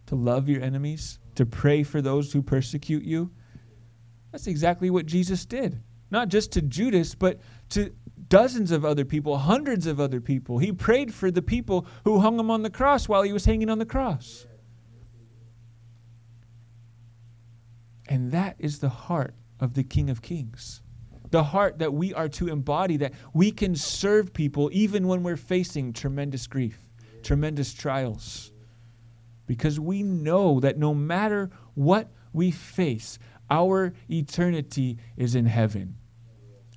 To 0.06 0.14
love 0.14 0.48
your 0.48 0.62
enemies, 0.62 1.18
to 1.34 1.46
pray 1.46 1.82
for 1.82 2.00
those 2.02 2.32
who 2.32 2.42
persecute 2.42 3.02
you. 3.02 3.30
That's 4.32 4.46
exactly 4.46 4.90
what 4.90 5.06
Jesus 5.06 5.44
did. 5.44 5.82
Not 6.10 6.28
just 6.28 6.52
to 6.52 6.62
Judas, 6.62 7.14
but 7.14 7.40
to 7.70 7.92
dozens 8.28 8.70
of 8.70 8.84
other 8.84 9.04
people, 9.04 9.36
hundreds 9.38 9.86
of 9.86 10.00
other 10.00 10.20
people. 10.20 10.58
He 10.58 10.72
prayed 10.72 11.12
for 11.12 11.30
the 11.30 11.42
people 11.42 11.86
who 12.04 12.20
hung 12.20 12.38
him 12.38 12.50
on 12.50 12.62
the 12.62 12.70
cross 12.70 13.08
while 13.08 13.22
he 13.22 13.32
was 13.32 13.44
hanging 13.44 13.70
on 13.70 13.78
the 13.78 13.86
cross. 13.86 14.46
And 18.08 18.32
that 18.32 18.56
is 18.58 18.78
the 18.78 18.88
heart 18.88 19.34
of 19.60 19.74
the 19.74 19.84
King 19.84 20.08
of 20.10 20.22
Kings. 20.22 20.82
The 21.30 21.42
heart 21.42 21.78
that 21.78 21.92
we 21.92 22.14
are 22.14 22.28
to 22.30 22.48
embody, 22.48 22.96
that 22.98 23.12
we 23.34 23.50
can 23.50 23.74
serve 23.74 24.32
people 24.32 24.70
even 24.72 25.06
when 25.06 25.22
we're 25.22 25.36
facing 25.36 25.92
tremendous 25.92 26.46
grief, 26.46 26.87
tremendous 27.22 27.72
trials. 27.74 28.52
Because 29.46 29.80
we 29.80 30.02
know 30.02 30.60
that 30.60 30.78
no 30.78 30.94
matter 30.94 31.50
what 31.74 32.10
we 32.32 32.50
face, 32.50 33.18
our 33.50 33.94
eternity 34.10 34.98
is 35.16 35.34
in 35.34 35.46
heaven. 35.46 35.96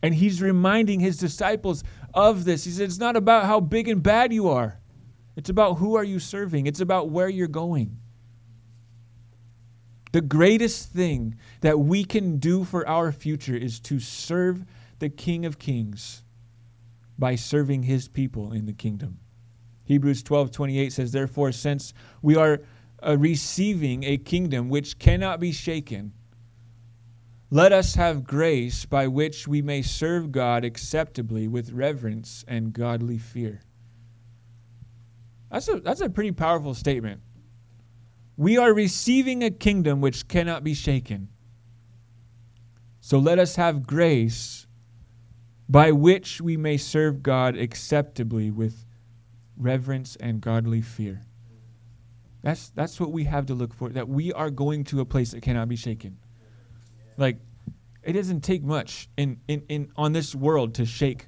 And 0.03 0.15
he's 0.15 0.41
reminding 0.41 0.99
his 0.99 1.17
disciples 1.17 1.83
of 2.13 2.45
this. 2.45 2.63
He 2.63 2.71
said, 2.71 2.85
It's 2.85 2.97
not 2.97 3.15
about 3.15 3.45
how 3.45 3.59
big 3.59 3.87
and 3.87 4.01
bad 4.01 4.33
you 4.33 4.47
are, 4.49 4.79
it's 5.35 5.49
about 5.49 5.75
who 5.75 5.95
are 5.95 6.03
you 6.03 6.19
serving, 6.19 6.65
it's 6.65 6.79
about 6.79 7.09
where 7.09 7.29
you're 7.29 7.47
going. 7.47 7.97
The 10.11 10.21
greatest 10.21 10.91
thing 10.91 11.35
that 11.61 11.79
we 11.79 12.03
can 12.03 12.37
do 12.37 12.65
for 12.65 12.87
our 12.87 13.11
future 13.13 13.55
is 13.55 13.79
to 13.81 13.99
serve 13.99 14.65
the 14.99 15.09
King 15.09 15.45
of 15.45 15.57
Kings 15.57 16.23
by 17.17 17.35
serving 17.35 17.83
his 17.83 18.07
people 18.07 18.51
in 18.51 18.65
the 18.65 18.73
kingdom. 18.73 19.19
Hebrews 19.91 20.23
12 20.23 20.51
28 20.51 20.93
says, 20.93 21.11
Therefore, 21.11 21.51
since 21.51 21.93
we 22.21 22.37
are 22.37 22.61
uh, 23.05 23.17
receiving 23.17 24.05
a 24.05 24.17
kingdom 24.17 24.69
which 24.69 24.97
cannot 24.97 25.41
be 25.41 25.51
shaken, 25.51 26.13
let 27.49 27.73
us 27.73 27.95
have 27.95 28.23
grace 28.23 28.85
by 28.85 29.07
which 29.07 29.49
we 29.49 29.61
may 29.61 29.81
serve 29.81 30.31
God 30.31 30.63
acceptably 30.63 31.49
with 31.49 31.73
reverence 31.73 32.45
and 32.47 32.71
godly 32.71 33.17
fear. 33.17 33.59
That's 35.51 35.67
a, 35.67 35.81
that's 35.81 35.99
a 35.99 36.09
pretty 36.09 36.31
powerful 36.31 36.73
statement. 36.73 37.19
We 38.37 38.57
are 38.57 38.73
receiving 38.73 39.43
a 39.43 39.51
kingdom 39.51 39.99
which 39.99 40.29
cannot 40.29 40.63
be 40.63 40.73
shaken. 40.73 41.27
So 43.01 43.19
let 43.19 43.39
us 43.39 43.57
have 43.57 43.85
grace 43.85 44.67
by 45.67 45.91
which 45.91 46.39
we 46.39 46.55
may 46.55 46.77
serve 46.77 47.21
God 47.21 47.57
acceptably 47.57 48.51
with 48.51 48.85
reverence 49.61 50.15
and 50.17 50.41
godly 50.41 50.81
fear. 50.81 51.21
That's, 52.41 52.69
that's 52.69 52.99
what 52.99 53.11
we 53.11 53.25
have 53.25 53.45
to 53.47 53.53
look 53.53 53.73
for, 53.73 53.89
that 53.89 54.09
we 54.09 54.33
are 54.33 54.49
going 54.49 54.83
to 54.85 54.99
a 54.99 55.05
place 55.05 55.31
that 55.31 55.41
cannot 55.41 55.69
be 55.69 55.75
shaken. 55.75 56.17
Like, 57.17 57.37
it 58.03 58.13
doesn't 58.13 58.41
take 58.41 58.63
much 58.63 59.07
in, 59.15 59.39
in, 59.47 59.63
in 59.69 59.91
on 59.95 60.11
this 60.11 60.33
world 60.33 60.75
to 60.75 60.85
shake 60.85 61.27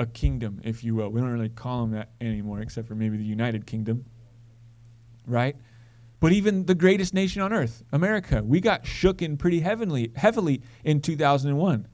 a 0.00 0.06
kingdom, 0.06 0.60
if 0.64 0.82
you 0.82 0.96
will. 0.96 1.10
We 1.10 1.20
don't 1.20 1.30
really 1.30 1.48
call 1.48 1.82
them 1.82 1.92
that 1.92 2.10
anymore, 2.20 2.60
except 2.60 2.88
for 2.88 2.96
maybe 2.96 3.16
the 3.16 3.24
United 3.24 3.66
Kingdom. 3.66 4.04
Right? 5.26 5.56
But 6.20 6.32
even 6.32 6.66
the 6.66 6.74
greatest 6.74 7.14
nation 7.14 7.42
on 7.42 7.52
earth, 7.52 7.84
America, 7.92 8.42
we 8.44 8.60
got 8.60 8.82
shooken 8.84 9.38
pretty 9.38 9.60
heavily, 9.60 10.10
heavily 10.16 10.62
in 10.82 11.00
2001. 11.00 11.86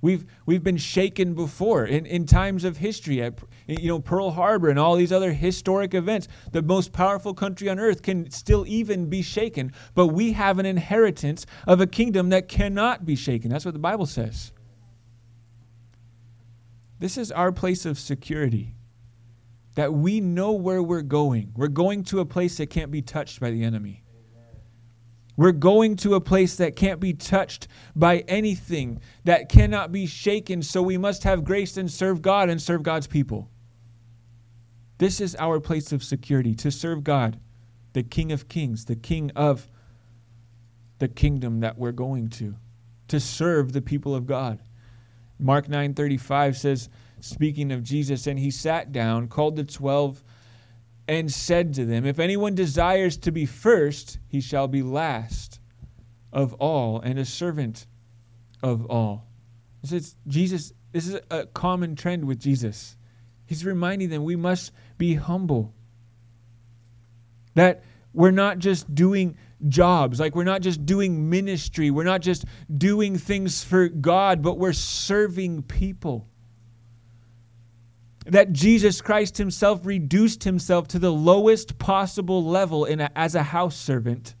We've, 0.00 0.24
we've 0.46 0.62
been 0.62 0.76
shaken 0.76 1.34
before 1.34 1.84
in, 1.84 2.06
in 2.06 2.24
times 2.24 2.62
of 2.62 2.76
history, 2.76 3.20
at, 3.20 3.40
you 3.66 3.88
know, 3.88 3.98
Pearl 3.98 4.30
Harbor 4.30 4.68
and 4.68 4.78
all 4.78 4.94
these 4.94 5.10
other 5.10 5.32
historic 5.32 5.92
events. 5.92 6.28
The 6.52 6.62
most 6.62 6.92
powerful 6.92 7.34
country 7.34 7.68
on 7.68 7.80
earth 7.80 8.02
can 8.02 8.30
still 8.30 8.64
even 8.68 9.06
be 9.06 9.22
shaken, 9.22 9.72
but 9.94 10.08
we 10.08 10.32
have 10.32 10.60
an 10.60 10.66
inheritance 10.66 11.46
of 11.66 11.80
a 11.80 11.86
kingdom 11.86 12.28
that 12.28 12.46
cannot 12.46 13.06
be 13.06 13.16
shaken. 13.16 13.50
That's 13.50 13.64
what 13.64 13.74
the 13.74 13.80
Bible 13.80 14.06
says. 14.06 14.52
This 17.00 17.18
is 17.18 17.32
our 17.32 17.50
place 17.50 17.84
of 17.84 17.98
security, 17.98 18.76
that 19.74 19.92
we 19.92 20.20
know 20.20 20.52
where 20.52 20.82
we're 20.82 21.02
going. 21.02 21.52
We're 21.56 21.68
going 21.68 22.04
to 22.04 22.20
a 22.20 22.24
place 22.24 22.56
that 22.58 22.70
can't 22.70 22.92
be 22.92 23.02
touched 23.02 23.40
by 23.40 23.50
the 23.50 23.64
enemy. 23.64 24.04
We're 25.38 25.52
going 25.52 25.94
to 25.98 26.16
a 26.16 26.20
place 26.20 26.56
that 26.56 26.74
can't 26.74 26.98
be 26.98 27.14
touched 27.14 27.68
by 27.94 28.24
anything, 28.26 29.00
that 29.22 29.48
cannot 29.48 29.92
be 29.92 30.04
shaken. 30.04 30.62
So 30.62 30.82
we 30.82 30.98
must 30.98 31.22
have 31.22 31.44
grace 31.44 31.76
and 31.76 31.88
serve 31.88 32.20
God 32.20 32.48
and 32.48 32.60
serve 32.60 32.82
God's 32.82 33.06
people. 33.06 33.48
This 34.98 35.20
is 35.20 35.36
our 35.36 35.60
place 35.60 35.92
of 35.92 36.02
security 36.02 36.56
to 36.56 36.72
serve 36.72 37.04
God, 37.04 37.38
the 37.92 38.02
King 38.02 38.32
of 38.32 38.48
Kings, 38.48 38.86
the 38.86 38.96
King 38.96 39.30
of 39.36 39.68
the 40.98 41.06
kingdom 41.06 41.60
that 41.60 41.78
we're 41.78 41.92
going 41.92 42.30
to, 42.30 42.56
to 43.06 43.20
serve 43.20 43.72
the 43.72 43.80
people 43.80 44.16
of 44.16 44.26
God. 44.26 44.58
Mark 45.38 45.68
9:35 45.68 46.56
says 46.56 46.88
speaking 47.20 47.70
of 47.70 47.84
Jesus 47.84 48.26
and 48.26 48.40
he 48.40 48.50
sat 48.50 48.90
down, 48.90 49.28
called 49.28 49.54
the 49.54 49.62
12 49.62 50.24
and 51.08 51.32
said 51.32 51.74
to 51.74 51.86
them, 51.86 52.04
If 52.04 52.18
anyone 52.18 52.54
desires 52.54 53.16
to 53.18 53.32
be 53.32 53.46
first, 53.46 54.18
he 54.28 54.40
shall 54.40 54.68
be 54.68 54.82
last 54.82 55.58
of 56.32 56.52
all 56.54 57.00
and 57.00 57.18
a 57.18 57.24
servant 57.24 57.86
of 58.62 58.86
all. 58.86 59.26
This 59.80 59.92
is 59.92 60.16
Jesus, 60.26 60.72
this 60.92 61.08
is 61.08 61.18
a 61.30 61.46
common 61.46 61.96
trend 61.96 62.26
with 62.26 62.38
Jesus. 62.38 62.96
He's 63.46 63.64
reminding 63.64 64.10
them 64.10 64.24
we 64.24 64.36
must 64.36 64.72
be 64.98 65.14
humble. 65.14 65.74
That 67.54 67.82
we're 68.12 68.30
not 68.30 68.58
just 68.58 68.94
doing 68.94 69.38
jobs, 69.66 70.20
like 70.20 70.36
we're 70.36 70.44
not 70.44 70.60
just 70.60 70.84
doing 70.84 71.30
ministry, 71.30 71.90
we're 71.90 72.04
not 72.04 72.20
just 72.20 72.44
doing 72.76 73.16
things 73.16 73.64
for 73.64 73.88
God, 73.88 74.42
but 74.42 74.58
we're 74.58 74.74
serving 74.74 75.62
people 75.62 76.27
that 78.28 78.52
Jesus 78.52 79.00
Christ 79.00 79.38
himself 79.38 79.86
reduced 79.86 80.44
himself 80.44 80.86
to 80.88 80.98
the 80.98 81.12
lowest 81.12 81.78
possible 81.78 82.44
level 82.44 82.84
a, 82.84 83.10
as 83.16 83.34
a 83.34 83.42
house 83.42 83.76
servant 83.76 84.34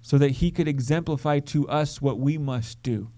so 0.00 0.18
that 0.18 0.32
he 0.32 0.50
could 0.50 0.66
exemplify 0.66 1.38
to 1.38 1.68
us 1.68 2.02
what 2.02 2.18
we 2.18 2.36
must 2.36 2.82
do. 2.82 3.10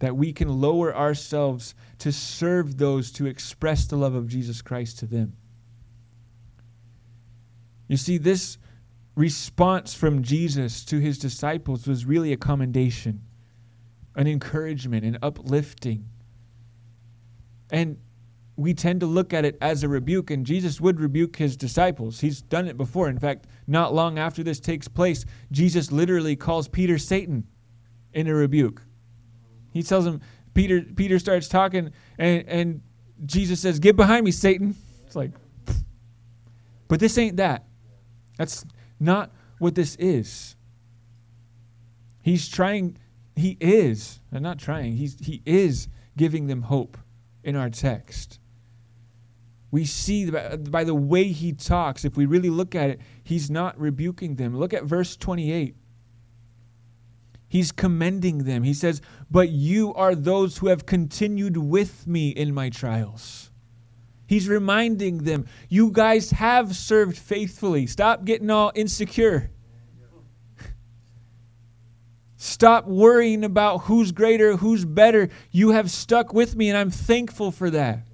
That 0.00 0.16
we 0.16 0.32
can 0.32 0.48
lower 0.60 0.94
ourselves 0.94 1.74
to 1.98 2.12
serve 2.12 2.76
those 2.76 3.10
to 3.12 3.26
express 3.26 3.86
the 3.86 3.96
love 3.96 4.14
of 4.14 4.28
Jesus 4.28 4.60
Christ 4.60 4.98
to 4.98 5.06
them. 5.06 5.34
You 7.88 7.96
see, 7.96 8.18
this 8.18 8.58
response 9.14 9.94
from 9.94 10.22
Jesus 10.22 10.84
to 10.84 10.98
his 10.98 11.18
disciples 11.18 11.86
was 11.86 12.04
really 12.04 12.32
a 12.32 12.36
commendation, 12.36 13.22
an 14.14 14.26
encouragement, 14.26 15.04
an 15.04 15.18
uplifting. 15.22 16.08
And 17.70 17.98
we 18.58 18.74
tend 18.74 18.98
to 19.00 19.06
look 19.06 19.32
at 19.32 19.44
it 19.44 19.56
as 19.60 19.84
a 19.84 19.88
rebuke, 19.88 20.32
and 20.32 20.44
Jesus 20.44 20.80
would 20.80 21.00
rebuke 21.00 21.36
his 21.36 21.56
disciples. 21.56 22.20
He's 22.20 22.42
done 22.42 22.66
it 22.66 22.76
before. 22.76 23.08
In 23.08 23.18
fact, 23.18 23.46
not 23.68 23.94
long 23.94 24.18
after 24.18 24.42
this 24.42 24.58
takes 24.58 24.88
place, 24.88 25.24
Jesus 25.52 25.92
literally 25.92 26.34
calls 26.34 26.66
Peter 26.66 26.98
Satan 26.98 27.46
in 28.12 28.26
a 28.26 28.34
rebuke. 28.34 28.82
He 29.72 29.84
tells 29.84 30.04
him, 30.04 30.20
Peter, 30.54 30.82
Peter 30.82 31.20
starts 31.20 31.46
talking, 31.46 31.92
and, 32.18 32.48
and 32.48 32.80
Jesus 33.26 33.60
says, 33.60 33.78
Get 33.78 33.94
behind 33.94 34.24
me, 34.24 34.32
Satan. 34.32 34.74
It's 35.06 35.14
like, 35.14 35.30
but 36.88 36.98
this 36.98 37.16
ain't 37.16 37.36
that. 37.36 37.64
That's 38.38 38.64
not 38.98 39.30
what 39.58 39.76
this 39.76 39.94
is. 39.96 40.56
He's 42.22 42.48
trying, 42.48 42.98
he 43.36 43.56
is, 43.60 44.18
and 44.32 44.42
not 44.42 44.58
trying, 44.58 44.94
he's, 44.94 45.16
he 45.20 45.42
is 45.46 45.86
giving 46.16 46.48
them 46.48 46.62
hope 46.62 46.98
in 47.42 47.56
our 47.56 47.70
text. 47.70 48.38
We 49.70 49.84
see 49.84 50.30
by 50.30 50.84
the 50.84 50.94
way 50.94 51.24
he 51.24 51.52
talks, 51.52 52.04
if 52.04 52.16
we 52.16 52.26
really 52.26 52.50
look 52.50 52.74
at 52.74 52.90
it, 52.90 53.00
he's 53.22 53.50
not 53.50 53.78
rebuking 53.78 54.36
them. 54.36 54.56
Look 54.56 54.72
at 54.72 54.84
verse 54.84 55.16
28. 55.16 55.76
He's 57.48 57.72
commending 57.72 58.44
them. 58.44 58.62
He 58.62 58.74
says, 58.74 59.00
But 59.30 59.50
you 59.50 59.94
are 59.94 60.14
those 60.14 60.58
who 60.58 60.68
have 60.68 60.86
continued 60.86 61.56
with 61.56 62.06
me 62.06 62.28
in 62.30 62.54
my 62.54 62.68
trials. 62.70 63.50
He's 64.26 64.48
reminding 64.48 65.18
them, 65.24 65.46
you 65.70 65.90
guys 65.90 66.30
have 66.32 66.76
served 66.76 67.16
faithfully. 67.16 67.86
Stop 67.86 68.26
getting 68.26 68.50
all 68.50 68.70
insecure. 68.74 69.50
Stop 72.40 72.86
worrying 72.86 73.42
about 73.42 73.78
who's 73.78 74.12
greater, 74.12 74.56
who's 74.56 74.84
better. 74.84 75.28
You 75.50 75.70
have 75.70 75.90
stuck 75.90 76.32
with 76.32 76.54
me, 76.54 76.68
and 76.68 76.78
I'm 76.78 76.90
thankful 76.90 77.50
for 77.50 77.68
that. 77.70 78.06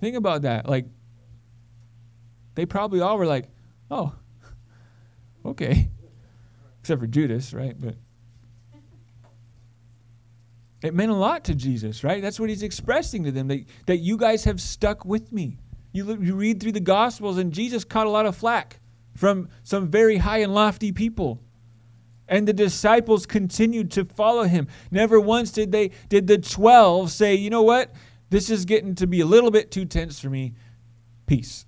Think 0.00 0.16
about 0.16 0.42
that. 0.42 0.66
Like, 0.66 0.86
they 2.54 2.64
probably 2.64 3.02
all 3.02 3.18
were 3.18 3.26
like, 3.26 3.50
oh, 3.90 4.14
okay. 5.44 5.90
Except 6.80 6.98
for 6.98 7.06
Judas, 7.06 7.52
right? 7.52 7.76
But 7.78 7.96
it 10.82 10.94
meant 10.94 11.10
a 11.10 11.14
lot 11.14 11.44
to 11.44 11.54
Jesus, 11.54 12.02
right? 12.02 12.22
That's 12.22 12.40
what 12.40 12.48
he's 12.48 12.62
expressing 12.62 13.24
to 13.24 13.30
them 13.30 13.48
that, 13.48 13.66
that 13.84 13.98
you 13.98 14.16
guys 14.16 14.44
have 14.44 14.62
stuck 14.62 15.04
with 15.04 15.30
me. 15.30 15.58
You, 15.92 16.18
you 16.22 16.36
read 16.36 16.58
through 16.58 16.72
the 16.72 16.80
Gospels, 16.80 17.36
and 17.36 17.52
Jesus 17.52 17.84
caught 17.84 18.06
a 18.06 18.10
lot 18.10 18.24
of 18.24 18.34
flack 18.34 18.80
from 19.14 19.50
some 19.62 19.88
very 19.88 20.16
high 20.16 20.38
and 20.38 20.54
lofty 20.54 20.90
people. 20.90 21.42
And 22.32 22.48
the 22.48 22.54
disciples 22.54 23.26
continued 23.26 23.90
to 23.90 24.06
follow 24.06 24.44
him. 24.44 24.66
Never 24.90 25.20
once 25.20 25.52
did 25.52 25.70
they 25.70 25.90
did 26.08 26.26
the 26.26 26.38
12 26.38 27.10
say, 27.10 27.34
"You 27.34 27.50
know 27.50 27.62
what? 27.62 27.94
This 28.30 28.48
is 28.48 28.64
getting 28.64 28.94
to 28.94 29.06
be 29.06 29.20
a 29.20 29.26
little 29.26 29.50
bit 29.50 29.70
too 29.70 29.84
tense 29.84 30.18
for 30.18 30.30
me. 30.30 30.54
Peace." 31.26 31.66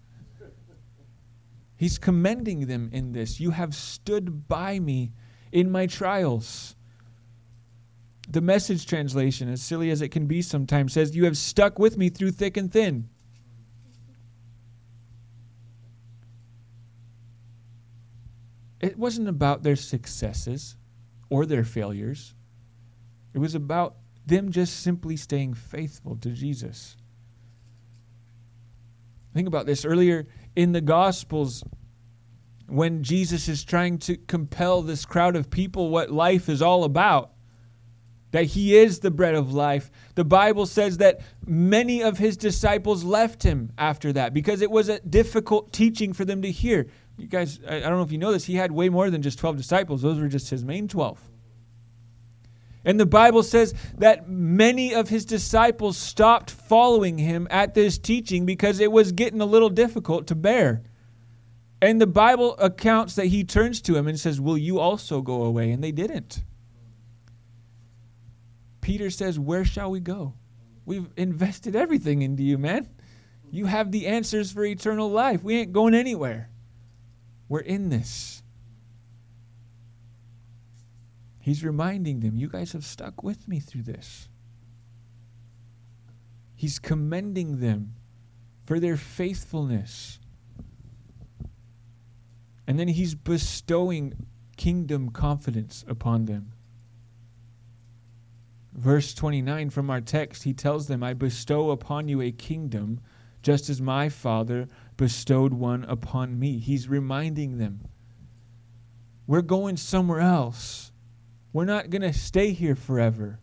He's 1.77 1.99
commending 1.99 2.67
them 2.67 2.89
in 2.93 3.13
this. 3.13 3.41
You 3.41 3.51
have 3.51 3.75
stood 3.75 4.49
by 4.49 4.81
me 4.81 5.13
in 5.53 5.71
my 5.71 5.87
trials. 5.87 6.77
The 8.27 8.41
message 8.41 8.87
translation, 8.87 9.51
as 9.51 9.61
silly 9.61 9.91
as 9.91 10.01
it 10.01 10.09
can 10.09 10.27
be 10.27 10.41
sometimes, 10.41 10.95
says, 10.95 11.15
You 11.15 11.27
have 11.27 11.37
stuck 11.37 11.79
with 11.79 11.99
me 11.99 12.09
through 12.09 12.31
thick 12.31 12.57
and 12.57 12.73
thin. 12.73 13.11
It 18.85 18.99
wasn't 18.99 19.29
about 19.29 19.63
their 19.63 19.77
successes 19.77 20.77
or 21.31 21.47
their 21.47 21.65
failures, 21.65 22.35
it 23.33 23.39
was 23.39 23.55
about 23.55 23.97
them 24.27 24.53
just 24.53 24.81
simply 24.81 25.17
staying 25.17 25.55
faithful 25.55 26.17
to 26.17 26.31
Jesus. 26.31 26.97
Think 29.33 29.49
about 29.49 29.65
this 29.65 29.87
earlier 29.87 30.27
in 30.55 30.73
the 30.73 30.83
Gospels 30.83 31.65
when 32.67 33.03
Jesus 33.03 33.49
is 33.49 33.65
trying 33.65 33.99
to 34.01 34.17
compel 34.17 34.83
this 34.83 35.07
crowd 35.07 35.35
of 35.35 35.51
people 35.51 35.89
what 35.89 36.11
life 36.11 36.51
is 36.51 36.61
all 36.61 36.85
about 36.85 37.33
that 38.35 38.47
he 38.47 38.77
is 38.77 38.99
the 38.99 39.13
bread 39.13 39.37
of 39.37 39.55
life. 39.55 39.93
The 40.17 40.25
Bible 40.25 40.67
says 40.67 40.97
that 40.97 41.21
many 41.47 42.03
of 42.03 42.19
his 42.19 42.37
disciples 42.37 43.05
left 43.05 43.45
him 43.45 43.71
after 43.79 44.13
that 44.13 44.35
because 44.35 44.61
it 44.61 44.73
was 44.73 44.89
a 44.89 44.99
difficult 44.99 45.73
teaching 45.73 46.13
for 46.13 46.25
them 46.25 46.43
to 46.43 46.51
hear. 46.51 46.89
You 47.17 47.29
guys, 47.29 47.61
I 47.65 47.79
don't 47.79 47.93
know 47.93 48.03
if 48.03 48.11
you 48.11 48.19
know 48.19 48.33
this, 48.33 48.45
he 48.45 48.57
had 48.57 48.73
way 48.73 48.89
more 48.89 49.09
than 49.09 49.23
just 49.23 49.39
12 49.39 49.57
disciples, 49.57 50.03
those 50.03 50.19
were 50.19 50.27
just 50.27 50.51
his 50.51 50.65
main 50.65 50.89
12. 50.89 51.31
And 52.85 52.99
the 52.99 53.07
Bible 53.07 53.45
says 53.45 53.73
that 53.99 54.29
many 54.29 54.93
of 54.93 55.09
his 55.09 55.25
disciples 55.25 55.97
stopped 55.97 56.51
following 56.51 57.19
him 57.19 57.47
at 57.53 57.75
this 57.75 57.99
teaching 57.99 58.45
because 58.47 58.81
it 58.81 58.91
was 58.91 59.13
getting 59.13 59.43
a 59.43 59.47
little 59.47 59.71
difficult 59.71 60.27
to 60.27 60.35
bear. 60.35 60.83
And 61.81 62.01
the 62.01 62.09
Bible 62.09 62.57
accounts 62.59 63.15
that 63.15 63.27
he 63.27 63.45
turns 63.45 63.81
to 63.83 63.95
him 63.95 64.09
and 64.09 64.19
says, 64.19 64.41
Will 64.41 64.59
you 64.59 64.81
also 64.81 65.23
go 65.23 65.45
away? 65.45 65.71
And 65.71 65.85
they 65.85 65.93
didn't. 65.93 66.43
Peter 68.85 69.09
says, 69.09 69.39
Where 69.39 69.65
shall 69.65 69.91
we 69.91 69.99
go? 69.99 70.35
We've 70.85 71.09
invested 71.17 71.75
everything 71.75 72.21
into 72.21 72.43
you, 72.43 72.59
man. 72.59 72.87
You 73.51 73.65
have 73.65 73.91
the 73.91 74.07
answers 74.07 74.53
for 74.53 74.63
eternal 74.63 75.11
life. 75.11 75.43
We 75.43 75.57
ain't 75.57 75.73
going 75.73 75.95
anywhere. 75.95 76.51
We're 77.49 77.61
in 77.61 77.89
this. 77.89 78.43
He's 81.41 81.65
reminding 81.65 82.21
them, 82.21 82.37
You 82.37 82.51
guys 82.51 82.73
have 82.73 82.85
stuck 82.85 83.23
with 83.23 83.49
me 83.49 83.59
through 83.59 83.85
this. 83.85 84.29
He's 86.55 86.79
commending 86.79 87.61
them 87.61 87.95
for 88.67 88.79
their 88.79 88.99
faithfulness. 88.99 90.19
And 92.67 92.79
then 92.79 92.89
he's 92.89 93.15
bestowing 93.15 94.27
kingdom 94.59 95.09
confidence 95.11 95.87
upon 95.89 96.27
them. 96.27 96.54
Verse 98.75 99.15
29 99.15 99.71
from 99.71 99.89
our 99.89 100.01
text, 100.01 100.43
he 100.43 100.53
tells 100.53 100.89
them, 100.89 101.03
I 101.03 101.15
bestow 101.15 101.71
upon 101.71 102.09
you 102.09 102.21
a 102.21 102.33
kingdom, 102.33 103.01
just 103.43 103.71
as 103.71 103.81
my 103.81 104.09
Father 104.09 104.69
bestowed 104.97 105.55
one 105.55 105.85
upon 105.85 106.39
me. 106.39 106.59
He's 106.59 106.89
reminding 106.89 107.59
them, 107.59 107.87
we're 109.27 109.43
going 109.43 109.77
somewhere 109.77 110.21
else. 110.21 110.93
We're 111.53 111.65
not 111.65 111.89
going 111.91 112.03
to 112.03 112.13
stay 112.13 112.53
here 112.53 112.75
forever. 112.75 113.39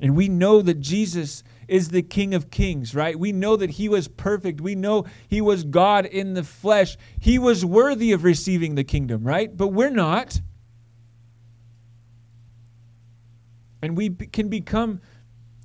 And 0.00 0.16
we 0.16 0.28
know 0.28 0.60
that 0.60 0.80
Jesus 0.80 1.44
is 1.68 1.88
the 1.88 2.02
King 2.02 2.34
of 2.34 2.50
Kings, 2.50 2.94
right? 2.94 3.18
We 3.18 3.32
know 3.32 3.56
that 3.56 3.70
he 3.70 3.88
was 3.88 4.08
perfect. 4.08 4.60
We 4.60 4.74
know 4.74 5.06
he 5.28 5.40
was 5.40 5.62
God 5.64 6.04
in 6.04 6.34
the 6.34 6.42
flesh. 6.42 6.96
He 7.20 7.38
was 7.38 7.64
worthy 7.64 8.12
of 8.12 8.24
receiving 8.24 8.74
the 8.74 8.84
kingdom, 8.84 9.24
right? 9.24 9.56
But 9.56 9.68
we're 9.68 9.88
not. 9.88 10.40
And 13.84 13.98
we 13.98 14.08
can 14.08 14.48
become 14.48 15.02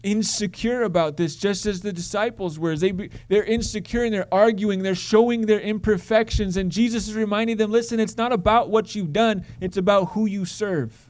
insecure 0.04 0.84
about 0.84 1.16
this 1.16 1.38
just 1.38 1.66
as 1.66 1.80
the 1.80 1.94
disciples 1.94 2.60
were. 2.60 2.76
They 2.76 2.92
they're 3.30 3.46
insecure 3.46 4.04
and 4.04 4.14
they're 4.14 4.34
arguing 4.34 4.84
they're 4.84 4.94
showing 4.94 5.46
their 5.46 5.62
imperfections 5.62 6.58
and 6.58 6.70
Jesus 6.70 7.08
is 7.08 7.16
reminding 7.16 7.56
them 7.56 7.72
listen 7.72 8.00
it's 8.00 8.18
not 8.18 8.34
about 8.34 8.70
what 8.70 8.94
you've 8.94 9.14
done 9.14 9.46
it's 9.62 9.78
about 9.78 10.12
who 10.12 10.26
you 10.26 10.44
serve. 10.44 11.10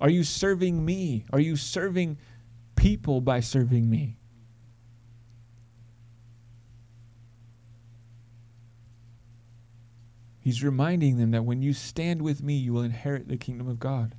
Are 0.00 0.08
you 0.08 0.24
serving 0.24 0.82
me? 0.82 1.26
Are 1.32 1.40
you 1.40 1.56
serving 1.56 2.16
people 2.76 3.20
by 3.20 3.40
serving 3.40 3.90
me? 3.90 4.16
He's 10.40 10.64
reminding 10.64 11.18
them 11.18 11.32
that 11.32 11.44
when 11.44 11.60
you 11.60 11.74
stand 11.74 12.22
with 12.22 12.42
me 12.42 12.54
you 12.54 12.72
will 12.72 12.82
inherit 12.82 13.28
the 13.28 13.36
kingdom 13.36 13.68
of 13.68 13.78
God 13.78 14.14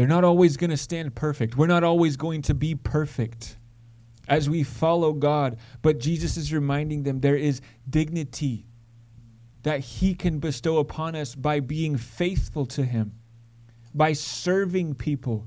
They're 0.00 0.08
not 0.08 0.24
always 0.24 0.56
going 0.56 0.70
to 0.70 0.78
stand 0.78 1.14
perfect. 1.14 1.58
We're 1.58 1.66
not 1.66 1.84
always 1.84 2.16
going 2.16 2.40
to 2.44 2.54
be 2.54 2.74
perfect 2.74 3.58
as 4.28 4.48
we 4.48 4.62
follow 4.62 5.12
God. 5.12 5.58
But 5.82 5.98
Jesus 5.98 6.38
is 6.38 6.54
reminding 6.54 7.02
them 7.02 7.20
there 7.20 7.36
is 7.36 7.60
dignity 7.90 8.64
that 9.62 9.80
He 9.80 10.14
can 10.14 10.38
bestow 10.38 10.78
upon 10.78 11.16
us 11.16 11.34
by 11.34 11.60
being 11.60 11.98
faithful 11.98 12.64
to 12.64 12.82
Him, 12.82 13.12
by 13.94 14.14
serving 14.14 14.94
people. 14.94 15.46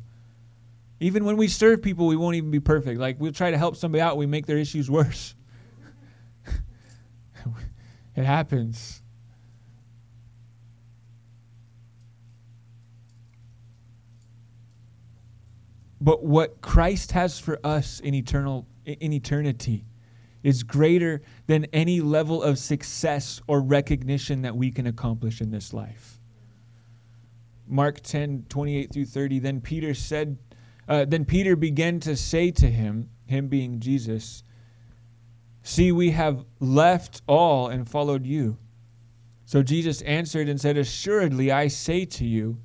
Even 0.99 1.25
when 1.25 1.35
we 1.35 1.47
serve 1.47 1.81
people, 1.81 2.05
we 2.05 2.15
won't 2.15 2.35
even 2.35 2.51
be 2.51 2.59
perfect. 2.59 2.99
Like 2.99 3.19
we'll 3.19 3.31
try 3.31 3.49
to 3.49 3.57
help 3.57 3.75
somebody 3.75 4.03
out, 4.03 4.17
we 4.17 4.27
make 4.27 4.45
their 4.45 4.59
issues 4.59 4.87
worse. 4.87 5.33
it 8.15 8.23
happens. 8.23 9.02
But 16.03 16.21
what 16.21 16.59
Christ 16.59 17.13
has 17.13 17.39
for 17.39 17.57
us 17.63 18.01
in 18.01 18.13
eternal 18.13 18.67
in 18.85 19.13
eternity 19.13 19.85
is 20.43 20.61
greater 20.61 21.21
than 21.47 21.63
any 21.71 22.01
level 22.01 22.43
of 22.43 22.59
success 22.59 23.39
or 23.47 23.61
recognition 23.61 24.41
that 24.41 24.53
we 24.53 24.69
can 24.69 24.85
accomplish 24.85 25.39
in 25.39 25.49
this 25.49 25.71
life. 25.71 26.19
Mark 27.65 28.01
10, 28.01 28.47
28 28.49 28.91
through 28.91 29.05
30. 29.05 29.39
Then 29.39 29.61
Peter 29.61 29.93
said, 29.93 30.37
uh, 30.89 31.05
then 31.05 31.23
Peter 31.23 31.55
began 31.55 32.01
to 32.01 32.17
say 32.17 32.51
to 32.51 32.67
him, 32.69 33.09
him 33.25 33.47
being 33.47 33.79
Jesus, 33.79 34.43
See, 35.65 35.93
we 35.93 36.11
have 36.11 36.43
left 36.59 37.21
all 37.25 37.69
and 37.69 37.89
followed 37.89 38.25
you. 38.25 38.57
So 39.45 39.63
Jesus 39.63 40.01
answered 40.01 40.49
and 40.49 40.59
said, 40.59 40.75
Assuredly, 40.75 41.53
I 41.53 41.69
say 41.69 42.03
to 42.03 42.25
you, 42.25 42.59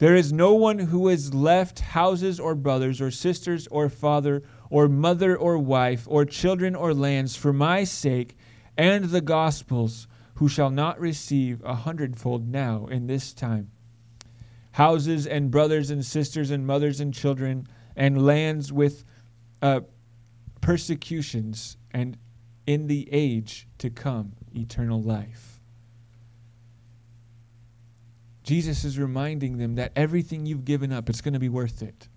there 0.00 0.16
is 0.16 0.32
no 0.32 0.54
one 0.54 0.78
who 0.78 1.08
has 1.08 1.34
left 1.34 1.80
houses 1.80 2.40
or 2.40 2.54
brothers 2.54 3.02
or 3.02 3.10
sisters 3.10 3.66
or 3.66 3.90
father 3.90 4.42
or 4.70 4.88
mother 4.88 5.36
or 5.36 5.58
wife 5.58 6.06
or 6.08 6.24
children 6.24 6.74
or 6.74 6.94
lands 6.94 7.36
for 7.36 7.52
my 7.52 7.84
sake 7.84 8.34
and 8.78 9.04
the 9.04 9.20
gospel's 9.20 10.08
who 10.36 10.48
shall 10.48 10.70
not 10.70 10.98
receive 10.98 11.62
a 11.64 11.74
hundredfold 11.74 12.48
now 12.48 12.86
in 12.86 13.08
this 13.08 13.34
time. 13.34 13.70
Houses 14.72 15.26
and 15.26 15.50
brothers 15.50 15.90
and 15.90 16.02
sisters 16.02 16.50
and 16.50 16.66
mothers 16.66 17.00
and 17.00 17.12
children 17.12 17.66
and 17.94 18.24
lands 18.24 18.72
with 18.72 19.04
uh, 19.60 19.80
persecutions 20.62 21.76
and 21.90 22.16
in 22.66 22.86
the 22.86 23.06
age 23.12 23.68
to 23.76 23.90
come 23.90 24.32
eternal 24.54 25.02
life. 25.02 25.49
Jesus 28.50 28.82
is 28.82 28.98
reminding 28.98 29.58
them 29.58 29.76
that 29.76 29.92
everything 29.94 30.44
you've 30.44 30.64
given 30.64 30.92
up, 30.92 31.08
it's 31.08 31.20
going 31.20 31.34
to 31.34 31.38
be 31.38 31.48
worth 31.48 31.84
it. 31.84 32.08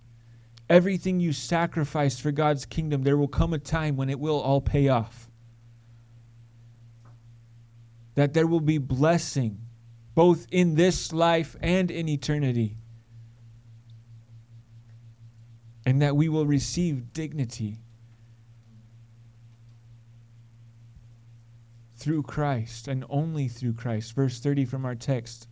Everything 0.67 1.19
you 1.19 1.31
sacrificed 1.31 2.23
for 2.23 2.31
God's 2.31 2.65
kingdom, 2.65 3.03
there 3.03 3.17
will 3.17 3.27
come 3.27 3.53
a 3.53 3.59
time 3.59 3.97
when 3.97 4.09
it 4.09 4.19
will 4.19 4.41
all 4.41 4.59
pay 4.59 4.87
off. 4.87 5.29
That 8.15 8.33
there 8.33 8.47
will 8.47 8.61
be 8.61 8.79
blessing 8.79 9.59
both 10.15 10.47
in 10.49 10.73
this 10.73 11.13
life 11.13 11.55
and 11.61 11.91
in 11.91 12.09
eternity. 12.09 12.77
And 15.85 16.01
that 16.01 16.15
we 16.15 16.29
will 16.29 16.47
receive 16.47 17.13
dignity 17.13 17.77
through 21.95 22.23
Christ 22.23 22.87
and 22.87 23.05
only 23.07 23.47
through 23.47 23.73
Christ. 23.73 24.15
Verse 24.15 24.39
30 24.39 24.65
from 24.65 24.83
our 24.83 24.95
text 24.95 25.47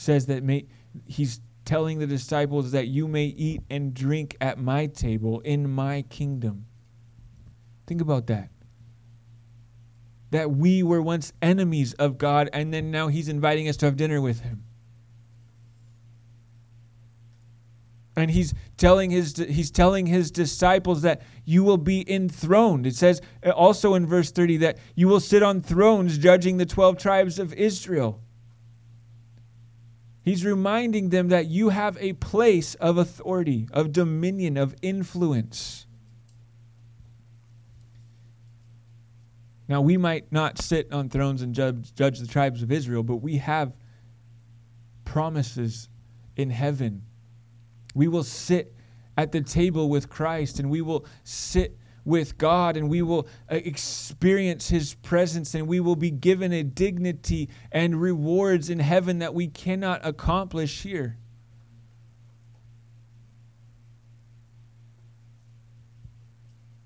says 0.00 0.26
that 0.26 0.42
may, 0.42 0.64
he's 1.04 1.40
telling 1.66 1.98
the 1.98 2.06
disciples 2.06 2.72
that 2.72 2.88
you 2.88 3.06
may 3.06 3.26
eat 3.26 3.60
and 3.68 3.92
drink 3.92 4.34
at 4.40 4.58
my 4.58 4.86
table 4.86 5.40
in 5.40 5.70
my 5.70 6.02
kingdom. 6.08 6.64
Think 7.86 8.00
about 8.00 8.26
that. 8.28 8.48
That 10.30 10.52
we 10.52 10.82
were 10.82 11.02
once 11.02 11.32
enemies 11.42 11.92
of 11.94 12.16
God, 12.16 12.48
and 12.52 12.72
then 12.72 12.90
now 12.90 13.08
he's 13.08 13.28
inviting 13.28 13.68
us 13.68 13.76
to 13.78 13.86
have 13.86 13.96
dinner 13.96 14.20
with 14.20 14.40
him. 14.40 14.64
and 18.16 18.30
he's 18.30 18.52
telling 18.76 19.10
his 19.10 19.36
he's 19.48 19.70
telling 19.70 20.04
his 20.04 20.30
disciples 20.30 21.00
that 21.02 21.22
you 21.46 21.62
will 21.64 21.78
be 21.78 22.04
enthroned 22.12 22.86
it 22.86 22.94
says 22.94 23.22
uh, 23.46 23.50
also 23.50 23.94
in 23.94 24.04
verse 24.04 24.30
30 24.30 24.58
that 24.58 24.78
you 24.94 25.08
will 25.08 25.20
sit 25.20 25.42
on 25.42 25.62
thrones 25.62 26.18
judging 26.18 26.58
the 26.58 26.66
12 26.66 26.98
tribes 26.98 27.38
of 27.38 27.54
Israel 27.54 28.20
he's 30.22 30.44
reminding 30.44 31.10
them 31.10 31.28
that 31.28 31.46
you 31.46 31.70
have 31.70 31.96
a 32.00 32.12
place 32.14 32.74
of 32.76 32.98
authority 32.98 33.68
of 33.72 33.92
dominion 33.92 34.56
of 34.56 34.74
influence. 34.82 35.86
Now 39.68 39.80
we 39.80 39.96
might 39.96 40.32
not 40.32 40.58
sit 40.58 40.92
on 40.92 41.08
thrones 41.08 41.42
and 41.42 41.54
judge, 41.54 41.94
judge 41.94 42.18
the 42.18 42.26
tribes 42.26 42.62
of 42.62 42.72
Israel 42.72 43.02
but 43.02 43.16
we 43.16 43.38
have 43.38 43.72
promises 45.04 45.88
in 46.36 46.50
heaven. 46.50 47.02
We 47.94 48.08
will 48.08 48.24
sit 48.24 48.74
at 49.16 49.32
the 49.32 49.40
table 49.40 49.88
with 49.88 50.08
Christ 50.08 50.58
and 50.58 50.70
we 50.70 50.82
will 50.82 51.04
sit 51.24 51.76
with 52.04 52.38
God 52.38 52.76
and 52.76 52.88
we 52.88 53.02
will 53.02 53.26
uh, 53.50 53.56
experience 53.56 54.68
His 54.68 54.94
presence 54.94 55.54
and 55.54 55.66
we 55.66 55.80
will 55.80 55.96
be 55.96 56.10
given 56.10 56.52
a 56.52 56.62
dignity 56.62 57.48
and 57.70 58.00
rewards 58.00 58.70
in 58.70 58.78
heaven 58.78 59.18
that 59.18 59.34
we 59.34 59.48
cannot 59.48 60.00
accomplish 60.04 60.82
here. 60.82 61.16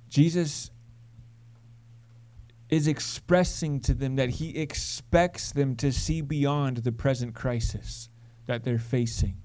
Jesus 0.08 0.70
is 2.68 2.86
expressing 2.86 3.80
to 3.80 3.94
them 3.94 4.16
that 4.16 4.30
He 4.30 4.56
expects 4.56 5.52
them 5.52 5.76
to 5.76 5.92
see 5.92 6.20
beyond 6.20 6.78
the 6.78 6.92
present 6.92 7.34
crisis 7.34 8.08
that 8.46 8.64
they're 8.64 8.78
facing 8.78 9.36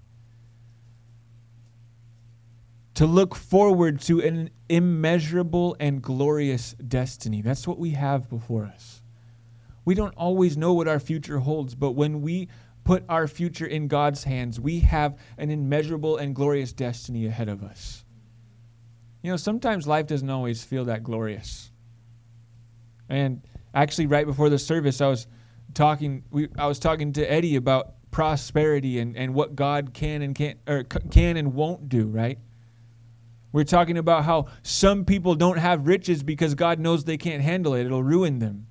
to 3.00 3.06
look 3.08 3.34
forward 3.34 4.02
to 4.02 4.20
an 4.20 4.50
immeasurable 4.68 5.74
and 5.80 6.02
glorious 6.02 6.76
destiny. 6.86 7.42
That's 7.42 7.66
what 7.66 7.80
we 7.80 7.92
have 7.92 8.30
before 8.30 8.66
us. 8.66 9.02
We 9.86 9.96
don't 9.96 10.14
always 10.18 10.58
know 10.58 10.74
what 10.74 10.90
our 10.90 11.00
future 11.00 11.40
holds, 11.40 11.76
but 11.76 11.92
when 11.92 12.22
we 12.22 12.50
put 12.84 13.06
our 13.08 13.26
future 13.30 13.66
in 13.66 13.88
God's 13.88 14.26
hands, 14.26 14.60
we 14.60 14.80
have 14.82 15.18
an 15.38 15.50
immeasurable 15.50 16.18
and 16.18 16.36
glorious 16.36 16.74
destiny 16.74 17.26
ahead 17.26 17.48
of 17.48 17.64
us. 17.64 18.04
You 19.22 19.32
know, 19.32 19.38
sometimes 19.38 19.88
life 19.88 20.08
doesn't 20.08 20.30
always 20.30 20.66
feel 20.66 20.84
that 20.84 21.02
glorious. 21.02 21.72
And 23.08 23.48
actually, 23.74 24.08
right 24.08 24.26
before 24.26 24.50
the 24.50 24.60
service, 24.60 25.00
I 25.00 25.08
was 25.08 25.26
talking. 25.74 26.26
We, 26.32 26.50
I 26.58 26.68
was 26.68 26.80
talking 26.80 27.14
to 27.14 27.24
Eddie 27.32 27.56
about 27.56 27.94
prosperity 28.12 29.00
and, 29.00 29.16
and 29.16 29.34
what 29.34 29.56
God 29.56 29.94
can 29.94 30.22
and 30.22 30.36
can't 30.36 30.60
or 30.68 30.84
can 30.84 31.38
and 31.38 31.54
won't 31.54 31.88
do. 31.88 32.06
Right? 32.06 32.40
We're 33.52 33.64
talking 33.64 33.98
about 33.98 34.26
how 34.26 34.48
some 34.62 35.06
people 35.06 35.36
don't 35.36 35.58
have 35.58 35.88
riches 35.88 36.22
because 36.24 36.56
God 36.56 36.80
knows 36.80 37.04
they 37.04 37.18
can't 37.18 37.42
handle 37.42 37.74
it, 37.74 37.86
it'll 37.86 38.04
ruin 38.04 38.40
them. 38.40 38.68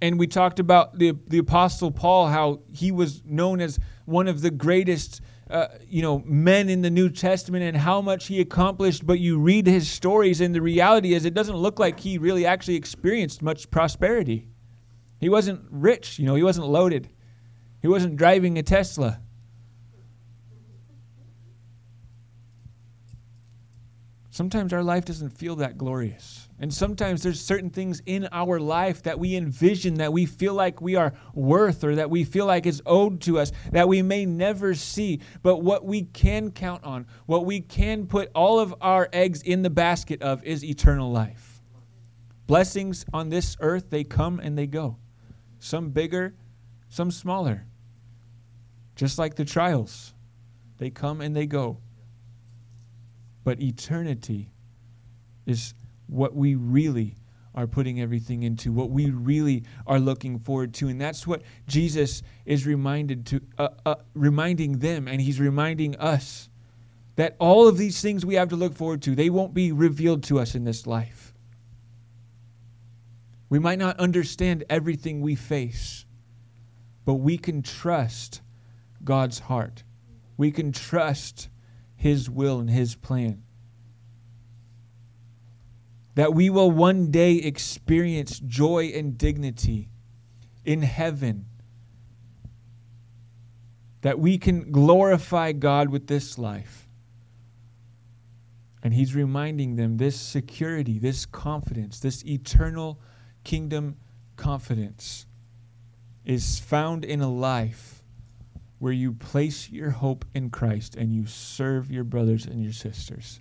And 0.00 0.18
we 0.18 0.26
talked 0.26 0.58
about 0.58 0.98
the, 0.98 1.16
the 1.28 1.38
Apostle 1.38 1.92
Paul, 1.92 2.26
how 2.26 2.62
he 2.72 2.90
was 2.90 3.22
known 3.24 3.60
as 3.60 3.78
one 4.04 4.26
of 4.26 4.40
the 4.40 4.50
greatest 4.50 5.20
uh, 5.52 5.68
you 5.86 6.00
know, 6.00 6.22
men 6.24 6.70
in 6.70 6.80
the 6.80 6.88
New 6.88 7.10
Testament 7.10 7.62
and 7.62 7.76
how 7.76 8.00
much 8.00 8.26
he 8.26 8.40
accomplished, 8.40 9.06
but 9.06 9.20
you 9.20 9.38
read 9.38 9.66
his 9.66 9.86
stories, 9.88 10.40
and 10.40 10.54
the 10.54 10.62
reality 10.62 11.12
is 11.12 11.26
it 11.26 11.34
doesn't 11.34 11.56
look 11.56 11.78
like 11.78 12.00
he 12.00 12.16
really 12.16 12.46
actually 12.46 12.76
experienced 12.76 13.42
much 13.42 13.70
prosperity. 13.70 14.48
He 15.20 15.28
wasn't 15.28 15.60
rich, 15.70 16.18
you 16.18 16.24
know, 16.24 16.36
he 16.36 16.42
wasn't 16.42 16.68
loaded, 16.68 17.10
he 17.82 17.88
wasn't 17.88 18.16
driving 18.16 18.56
a 18.56 18.62
Tesla. 18.62 19.20
Sometimes 24.32 24.72
our 24.72 24.82
life 24.82 25.04
doesn't 25.04 25.36
feel 25.36 25.56
that 25.56 25.76
glorious. 25.76 26.48
And 26.58 26.72
sometimes 26.72 27.22
there's 27.22 27.38
certain 27.38 27.68
things 27.68 28.00
in 28.06 28.26
our 28.32 28.58
life 28.58 29.02
that 29.02 29.18
we 29.18 29.36
envision 29.36 29.96
that 29.96 30.10
we 30.10 30.24
feel 30.24 30.54
like 30.54 30.80
we 30.80 30.96
are 30.96 31.12
worth 31.34 31.84
or 31.84 31.96
that 31.96 32.08
we 32.08 32.24
feel 32.24 32.46
like 32.46 32.64
is 32.64 32.80
owed 32.86 33.20
to 33.22 33.38
us 33.38 33.52
that 33.72 33.88
we 33.88 34.00
may 34.00 34.24
never 34.24 34.74
see. 34.74 35.20
But 35.42 35.58
what 35.58 35.84
we 35.84 36.04
can 36.04 36.50
count 36.50 36.82
on, 36.82 37.04
what 37.26 37.44
we 37.44 37.60
can 37.60 38.06
put 38.06 38.30
all 38.34 38.58
of 38.58 38.74
our 38.80 39.06
eggs 39.12 39.42
in 39.42 39.60
the 39.60 39.68
basket 39.68 40.22
of 40.22 40.42
is 40.44 40.64
eternal 40.64 41.12
life. 41.12 41.60
Blessings 42.46 43.04
on 43.12 43.28
this 43.28 43.58
earth, 43.60 43.90
they 43.90 44.02
come 44.02 44.40
and 44.40 44.56
they 44.56 44.66
go. 44.66 44.96
Some 45.58 45.90
bigger, 45.90 46.34
some 46.88 47.10
smaller. 47.10 47.66
Just 48.96 49.18
like 49.18 49.34
the 49.34 49.44
trials, 49.44 50.14
they 50.78 50.88
come 50.88 51.20
and 51.20 51.36
they 51.36 51.44
go. 51.44 51.76
But 53.44 53.60
eternity 53.60 54.50
is 55.46 55.74
what 56.06 56.34
we 56.34 56.54
really 56.54 57.16
are 57.54 57.66
putting 57.66 58.00
everything 58.00 58.42
into, 58.44 58.72
what 58.72 58.90
we 58.90 59.10
really 59.10 59.64
are 59.86 60.00
looking 60.00 60.38
forward 60.38 60.72
to. 60.74 60.88
And 60.88 61.00
that's 61.00 61.26
what 61.26 61.42
Jesus 61.66 62.22
is 62.46 62.66
reminded 62.66 63.26
to, 63.26 63.40
uh, 63.58 63.68
uh, 63.84 63.94
reminding 64.14 64.78
them, 64.78 65.06
and 65.06 65.20
he's 65.20 65.38
reminding 65.38 65.96
us 65.96 66.48
that 67.16 67.36
all 67.38 67.68
of 67.68 67.76
these 67.76 68.00
things 68.00 68.24
we 68.24 68.36
have 68.36 68.48
to 68.48 68.56
look 68.56 68.74
forward 68.74 69.02
to, 69.02 69.14
they 69.14 69.28
won't 69.28 69.52
be 69.52 69.70
revealed 69.70 70.22
to 70.24 70.40
us 70.40 70.54
in 70.54 70.64
this 70.64 70.86
life. 70.86 71.34
We 73.50 73.58
might 73.58 73.78
not 73.78 73.98
understand 74.00 74.64
everything 74.70 75.20
we 75.20 75.34
face, 75.34 76.06
but 77.04 77.14
we 77.14 77.36
can 77.36 77.60
trust 77.60 78.40
God's 79.04 79.40
heart. 79.40 79.84
We 80.38 80.50
can 80.50 80.72
trust 80.72 81.50
his 82.02 82.28
will 82.28 82.58
and 82.58 82.68
His 82.68 82.96
plan. 82.96 83.44
That 86.16 86.34
we 86.34 86.50
will 86.50 86.68
one 86.68 87.12
day 87.12 87.34
experience 87.34 88.40
joy 88.40 88.90
and 88.92 89.16
dignity 89.16 89.88
in 90.64 90.82
heaven. 90.82 91.46
That 94.00 94.18
we 94.18 94.36
can 94.36 94.72
glorify 94.72 95.52
God 95.52 95.90
with 95.90 96.08
this 96.08 96.38
life. 96.38 96.88
And 98.82 98.92
He's 98.92 99.14
reminding 99.14 99.76
them 99.76 99.96
this 99.96 100.20
security, 100.20 100.98
this 100.98 101.24
confidence, 101.24 102.00
this 102.00 102.26
eternal 102.26 102.98
kingdom 103.44 103.96
confidence 104.34 105.26
is 106.24 106.58
found 106.58 107.04
in 107.04 107.20
a 107.20 107.30
life 107.30 108.01
where 108.82 108.92
you 108.92 109.12
place 109.12 109.70
your 109.70 109.90
hope 109.90 110.24
in 110.34 110.50
Christ 110.50 110.96
and 110.96 111.14
you 111.14 111.24
serve 111.24 111.88
your 111.88 112.02
brothers 112.02 112.46
and 112.46 112.60
your 112.60 112.72
sisters. 112.72 113.38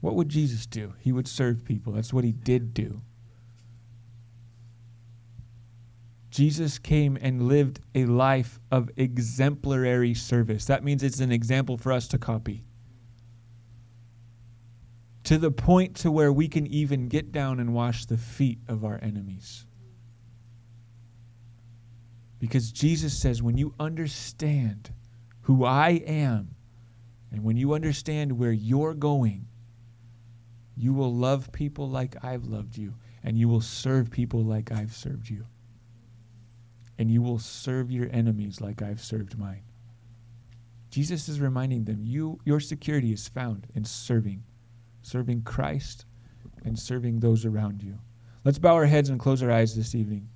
What 0.00 0.16
would 0.16 0.28
Jesus 0.28 0.66
do? 0.66 0.94
He 0.98 1.12
would 1.12 1.28
serve 1.28 1.64
people. 1.64 1.92
That's 1.92 2.12
what 2.12 2.24
he 2.24 2.32
did 2.32 2.74
do. 2.74 3.00
Jesus 6.30 6.80
came 6.80 7.16
and 7.20 7.46
lived 7.46 7.78
a 7.94 8.06
life 8.06 8.58
of 8.72 8.90
exemplary 8.96 10.14
service. 10.14 10.64
That 10.64 10.82
means 10.82 11.04
it's 11.04 11.20
an 11.20 11.30
example 11.30 11.76
for 11.76 11.92
us 11.92 12.08
to 12.08 12.18
copy. 12.18 12.64
To 15.22 15.38
the 15.38 15.52
point 15.52 15.94
to 15.98 16.10
where 16.10 16.32
we 16.32 16.48
can 16.48 16.66
even 16.66 17.06
get 17.06 17.30
down 17.30 17.60
and 17.60 17.72
wash 17.72 18.04
the 18.04 18.18
feet 18.18 18.58
of 18.66 18.84
our 18.84 18.98
enemies. 19.00 19.64
Because 22.38 22.72
Jesus 22.72 23.16
says, 23.18 23.42
when 23.42 23.58
you 23.58 23.74
understand 23.80 24.90
who 25.42 25.64
I 25.64 25.90
am, 26.06 26.54
and 27.32 27.44
when 27.44 27.56
you 27.56 27.74
understand 27.74 28.38
where 28.38 28.52
you're 28.52 28.94
going, 28.94 29.46
you 30.76 30.92
will 30.94 31.14
love 31.14 31.52
people 31.52 31.88
like 31.88 32.24
I've 32.24 32.44
loved 32.44 32.76
you, 32.76 32.94
and 33.24 33.38
you 33.38 33.48
will 33.48 33.60
serve 33.60 34.10
people 34.10 34.44
like 34.44 34.72
I've 34.72 34.94
served 34.94 35.28
you. 35.28 35.46
and 36.98 37.10
you 37.10 37.22
will 37.22 37.38
serve 37.38 37.90
your 37.90 38.08
enemies 38.12 38.60
like 38.60 38.82
I've 38.82 39.00
served 39.00 39.38
mine. 39.38 39.62
Jesus 40.90 41.28
is 41.28 41.40
reminding 41.40 41.84
them, 41.84 42.00
you 42.04 42.40
your 42.44 42.60
security 42.60 43.12
is 43.12 43.28
found 43.28 43.66
in 43.74 43.84
serving, 43.84 44.42
serving 45.02 45.42
Christ 45.42 46.06
and 46.64 46.78
serving 46.78 47.20
those 47.20 47.44
around 47.44 47.82
you. 47.82 47.98
Let's 48.44 48.58
bow 48.58 48.74
our 48.74 48.86
heads 48.86 49.10
and 49.10 49.20
close 49.20 49.42
our 49.42 49.50
eyes 49.50 49.76
this 49.76 49.94
evening. 49.94 50.28